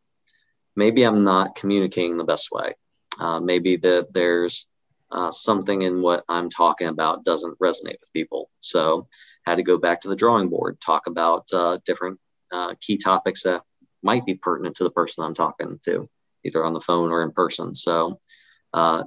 maybe 0.77 1.03
I'm 1.05 1.25
not 1.25 1.57
communicating 1.57 2.17
the 2.17 2.25
best 2.25 2.51
way. 2.53 2.75
Uh, 3.19 3.41
maybe 3.41 3.77
that 3.77 4.13
there's 4.13 4.67
uh, 5.15 5.31
something 5.31 5.83
in 5.83 6.03
what 6.03 6.25
I'm 6.29 6.49
talking 6.49 6.89
about 6.89 7.25
doesn't 7.25 7.59
resonate 7.61 8.01
with 8.01 8.13
people. 8.13 8.51
So 8.59 9.07
had 9.47 9.57
to 9.57 9.63
go 9.63 9.79
back 9.79 10.01
to 10.01 10.09
the 10.09 10.17
drawing 10.17 10.49
board, 10.49 10.81
talk 10.81 11.07
about 11.07 11.47
uh, 11.53 11.79
different 11.87 12.19
uh, 12.53 12.75
key 12.81 12.99
topics 12.99 13.45
that 13.45 13.63
might 14.03 14.27
be 14.27 14.35
pertinent 14.35 14.77
to 14.77 14.85
the 14.85 14.91
person 14.91 15.23
I'm 15.23 15.35
talking 15.35 15.79
to 15.85 16.09
either 16.45 16.65
on 16.65 16.75
the 16.75 16.81
phone 16.81 17.11
or 17.11 17.23
in 17.23 17.31
person. 17.31 17.75
So, 17.75 18.21
uh, 18.73 19.05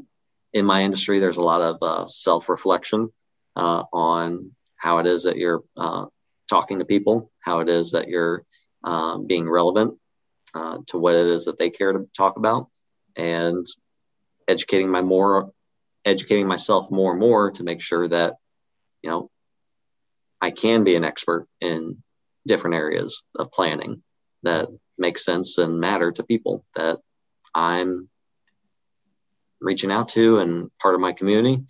in 0.54 0.66
my 0.66 0.84
industry, 0.84 1.20
there's 1.20 1.38
a 1.38 1.44
lot 1.44 1.62
of 1.62 1.78
uh, 1.84 2.08
self 2.08 2.48
reflection 2.48 3.10
uh, 3.56 3.84
on 3.92 4.52
how 4.78 5.00
it 5.00 5.06
is 5.06 5.24
that 5.24 5.38
you're 5.38 5.62
talking 6.50 6.80
to 6.80 6.86
people, 6.86 7.32
how 7.42 7.60
it 7.60 7.68
is 7.68 7.92
that 7.92 8.08
you're 8.08 8.44
um, 8.84 9.28
being 9.28 9.50
relevant 9.50 9.98
to 10.88 10.98
what 10.98 11.16
it 11.16 11.26
is 11.28 11.46
that 11.46 11.60
they 11.60 11.70
care 11.70 11.92
to 11.92 12.08
talk 12.16 12.38
about, 12.38 12.70
and 13.16 13.66
educating 14.48 14.90
my 14.90 15.02
more, 15.02 15.52
educating 16.08 16.48
myself 16.48 16.90
more 16.90 17.12
and 17.12 17.20
more 17.20 17.52
to 17.52 17.64
make 17.64 17.82
sure 17.82 18.08
that 18.08 18.36
you 19.02 19.10
know 19.10 19.30
I 20.42 20.52
can 20.52 20.84
be 20.84 20.96
an 20.96 21.04
expert 21.04 21.48
in 21.62 22.02
different 22.48 22.76
areas 22.76 23.24
of 23.38 23.52
planning 23.52 24.04
that 24.44 24.70
make 24.98 25.18
sense 25.18 25.58
and 25.58 25.80
matter 25.80 26.12
to 26.12 26.24
people 26.24 26.66
that 26.76 27.00
I'm 27.54 28.10
reaching 29.60 29.92
out 29.92 30.10
to 30.10 30.40
and 30.40 30.70
part 30.82 30.96
of 30.96 31.02
my 31.02 31.12
community. 31.12 31.64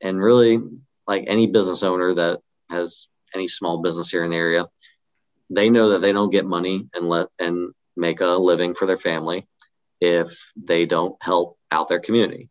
And 0.00 0.20
really, 0.20 0.58
like 1.06 1.24
any 1.26 1.46
business 1.46 1.82
owner 1.82 2.14
that 2.14 2.40
has 2.70 3.08
any 3.34 3.48
small 3.48 3.82
business 3.82 4.10
here 4.10 4.24
in 4.24 4.30
the 4.30 4.36
area, 4.36 4.66
they 5.50 5.70
know 5.70 5.90
that 5.90 6.00
they 6.00 6.12
don't 6.12 6.30
get 6.30 6.46
money 6.46 6.88
and 6.94 7.08
let 7.08 7.28
and 7.38 7.72
make 7.96 8.20
a 8.20 8.26
living 8.26 8.74
for 8.74 8.86
their 8.86 8.96
family 8.96 9.46
if 10.00 10.52
they 10.56 10.86
don't 10.86 11.16
help 11.22 11.58
out 11.70 11.88
their 11.88 12.00
community. 12.00 12.48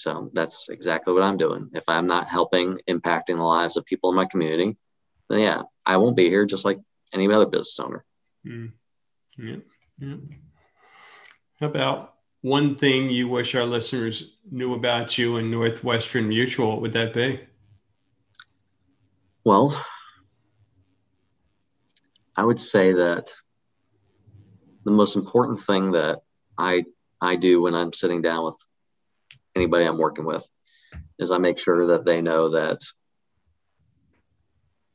So 0.00 0.30
that's 0.32 0.68
exactly 0.68 1.12
what 1.12 1.22
I'm 1.22 1.36
doing. 1.36 1.70
If 1.74 1.84
I'm 1.88 2.06
not 2.06 2.28
helping 2.28 2.78
impacting 2.88 3.36
the 3.36 3.42
lives 3.42 3.76
of 3.76 3.84
people 3.84 4.10
in 4.10 4.16
my 4.16 4.24
community, 4.24 4.76
then 5.28 5.40
yeah, 5.40 5.62
I 5.84 5.98
won't 5.98 6.16
be 6.16 6.28
here 6.28 6.46
just 6.46 6.64
like 6.64 6.78
any 7.12 7.30
other 7.30 7.46
business 7.46 7.78
owner. 7.78 8.04
Mm. 8.46 8.72
Yeah. 9.36 9.56
Yeah. 9.98 10.16
How 11.60 11.66
about 11.66 12.14
one 12.40 12.76
thing 12.76 13.10
you 13.10 13.28
wish 13.28 13.54
our 13.54 13.66
listeners 13.66 14.32
knew 14.50 14.72
about 14.74 15.18
you 15.18 15.36
and 15.36 15.50
Northwestern 15.50 16.28
Mutual? 16.28 16.70
What 16.70 16.80
would 16.80 16.92
that 16.94 17.12
be? 17.12 17.40
Well, 19.44 19.78
I 22.36 22.44
would 22.44 22.60
say 22.60 22.94
that 22.94 23.32
the 24.84 24.90
most 24.90 25.16
important 25.16 25.60
thing 25.60 25.92
that 25.92 26.20
I 26.56 26.84
I 27.20 27.36
do 27.36 27.60
when 27.60 27.74
I'm 27.74 27.92
sitting 27.92 28.22
down 28.22 28.46
with 28.46 28.66
anybody 29.60 29.84
I'm 29.84 29.98
working 29.98 30.24
with 30.24 30.48
is 31.18 31.30
I 31.30 31.38
make 31.38 31.58
sure 31.58 31.88
that 31.88 32.06
they 32.06 32.22
know 32.22 32.50
that 32.50 32.78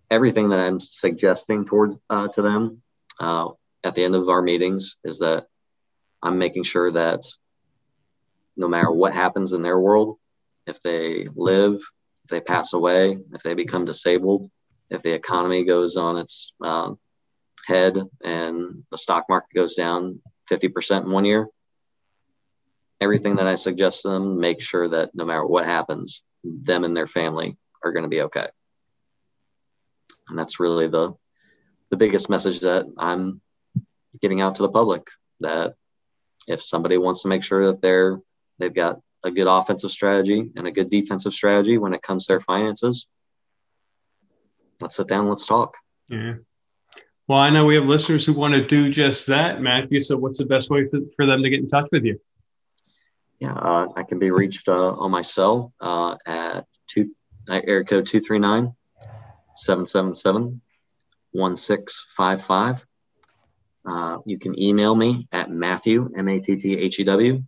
everything 0.09 0.49
that 0.49 0.59
I'm 0.59 0.79
suggesting 0.79 1.65
towards 1.65 1.99
uh, 2.09 2.29
to 2.29 2.41
them 2.41 2.81
uh, 3.19 3.49
at 3.83 3.93
the 3.93 4.03
end 4.03 4.15
of 4.15 4.27
our 4.27 4.41
meetings 4.41 4.97
is 5.03 5.19
that 5.19 5.45
I'm 6.23 6.39
making 6.39 6.63
sure 6.63 6.91
that 6.91 7.21
no 8.57 8.67
matter 8.67 8.91
what 8.91 9.13
happens 9.13 9.53
in 9.53 9.61
their 9.61 9.79
world, 9.79 10.17
if 10.65 10.81
they 10.81 11.27
live, 11.35 11.75
if 12.23 12.29
they 12.29 12.41
pass 12.41 12.73
away, 12.73 13.17
if 13.33 13.43
they 13.43 13.53
become 13.53 13.85
disabled, 13.85 14.49
if 14.89 15.03
the 15.03 15.13
economy 15.13 15.63
goes 15.63 15.95
on 15.95 16.17
its 16.17 16.53
um, 16.63 16.97
head 17.67 17.99
and 18.23 18.83
the 18.89 18.97
stock 18.97 19.25
market 19.29 19.53
goes 19.53 19.75
down 19.75 20.21
50% 20.49 21.05
in 21.05 21.11
one 21.11 21.25
year, 21.25 21.47
everything 23.01 23.35
that 23.35 23.47
I 23.47 23.55
suggest 23.55 24.01
to 24.01 24.09
them, 24.09 24.39
make 24.39 24.61
sure 24.61 24.89
that 24.89 25.11
no 25.13 25.25
matter 25.25 25.45
what 25.45 25.65
happens, 25.65 26.23
them 26.43 26.83
and 26.83 26.95
their 26.95 27.07
family 27.07 27.57
are 27.83 27.91
going 27.91 28.03
to 28.03 28.09
be 28.09 28.21
okay. 28.21 28.47
And 30.29 30.37
that's 30.37 30.59
really 30.59 30.87
the 30.87 31.13
the 31.91 31.97
biggest 31.97 32.29
message 32.29 32.61
that 32.61 32.85
I'm 32.97 33.41
getting 34.21 34.41
out 34.41 34.55
to 34.55 34.63
the 34.63 34.71
public 34.71 35.07
that 35.41 35.75
if 36.47 36.63
somebody 36.63 36.97
wants 36.97 37.21
to 37.21 37.27
make 37.27 37.43
sure 37.43 37.67
that 37.67 37.81
they're 37.81 38.19
they've 38.59 38.73
got 38.73 38.99
a 39.23 39.31
good 39.31 39.47
offensive 39.47 39.91
strategy 39.91 40.51
and 40.55 40.67
a 40.67 40.71
good 40.71 40.87
defensive 40.87 41.33
strategy 41.33 41.77
when 41.77 41.93
it 41.93 42.01
comes 42.01 42.25
to 42.25 42.33
their 42.33 42.41
finances, 42.41 43.07
let's 44.79 44.95
sit 44.95 45.07
down, 45.07 45.27
let's 45.27 45.47
talk. 45.47 45.75
Yeah. 46.09 46.35
Well, 47.27 47.39
I 47.39 47.49
know 47.49 47.65
we 47.65 47.75
have 47.75 47.85
listeners 47.85 48.23
who 48.25 48.33
want 48.33 48.53
to 48.53 48.63
do 48.63 48.89
just 48.89 49.27
that, 49.27 49.59
Matthew. 49.59 49.99
So, 49.99 50.15
what's 50.15 50.37
the 50.37 50.45
best 50.45 50.69
way 50.69 50.85
for 51.15 51.25
them 51.25 51.41
to 51.41 51.49
get 51.49 51.59
in 51.59 51.67
touch 51.67 51.87
with 51.91 52.05
you? 52.05 52.19
Yeah, 53.39 53.53
uh, 53.53 53.87
I 53.95 54.03
can 54.03 54.19
be 54.19 54.31
reached 54.31 54.69
uh, 54.69 54.93
on 54.93 55.11
my 55.11 55.21
cell 55.21 55.73
uh, 55.81 56.15
at 56.25 56.65
two, 56.87 57.05
area 57.49 57.83
code 57.83 58.05
239 58.05 58.73
777 59.55 60.61
1655. 61.31 62.85
Uh, 63.87 64.17
you 64.25 64.39
can 64.39 64.59
email 64.59 64.95
me 64.95 65.27
at 65.31 65.51
Matthew, 65.51 66.09
M 66.15 66.27
A 66.27 66.39
T 66.39 66.55
T 66.55 66.77
H 66.77 66.99
E 66.99 67.03
W, 67.03 67.43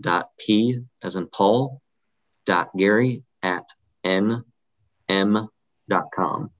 dot 0.00 0.30
P 0.38 0.78
as 1.02 1.16
in 1.16 1.26
Paul, 1.26 1.80
dot 2.44 2.76
Gary 2.76 3.24
at 3.42 3.64
N 4.04 4.44
M 5.08 5.48
dot 5.88 6.08
com. 6.14 6.50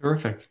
Terrific. 0.00 0.48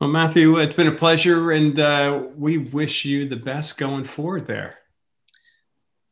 Well, 0.00 0.10
Matthew, 0.10 0.56
it's 0.56 0.74
been 0.74 0.88
a 0.88 0.92
pleasure, 0.92 1.50
and 1.50 1.78
uh, 1.78 2.22
we 2.34 2.56
wish 2.56 3.04
you 3.04 3.28
the 3.28 3.36
best 3.36 3.76
going 3.76 4.04
forward 4.04 4.46
there. 4.46 4.78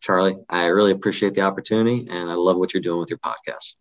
Charlie, 0.01 0.37
I 0.49 0.67
really 0.67 0.93
appreciate 0.93 1.35
the 1.35 1.41
opportunity, 1.43 2.07
and 2.09 2.31
I 2.31 2.35
love 2.35 2.57
what 2.57 2.73
you're 2.73 2.81
doing 2.81 3.01
with 3.01 3.11
your 3.11 3.19
podcast. 3.19 3.75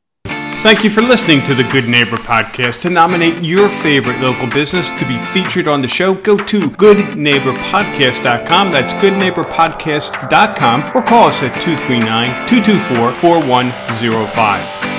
Thank 0.63 0.83
you 0.83 0.89
for 0.89 1.03
listening 1.03 1.43
to 1.43 1.53
the 1.53 1.61
Good 1.63 1.87
Neighbor 1.87 2.17
Podcast. 2.17 2.81
To 2.81 2.89
nominate 2.89 3.43
your 3.43 3.69
favorite 3.69 4.19
local 4.19 4.47
business 4.47 4.89
to 4.93 5.07
be 5.07 5.19
featured 5.31 5.67
on 5.67 5.83
the 5.83 5.87
show, 5.87 6.15
go 6.15 6.35
to 6.35 6.71
goodneighborpodcast.com. 6.71 8.71
That's 8.71 8.93
goodneighborpodcast.com 8.95 10.97
or 10.97 11.03
call 11.03 11.27
us 11.27 11.43
at 11.43 11.61
239 11.61 12.47
224 12.47 13.13
4105. 13.15 14.96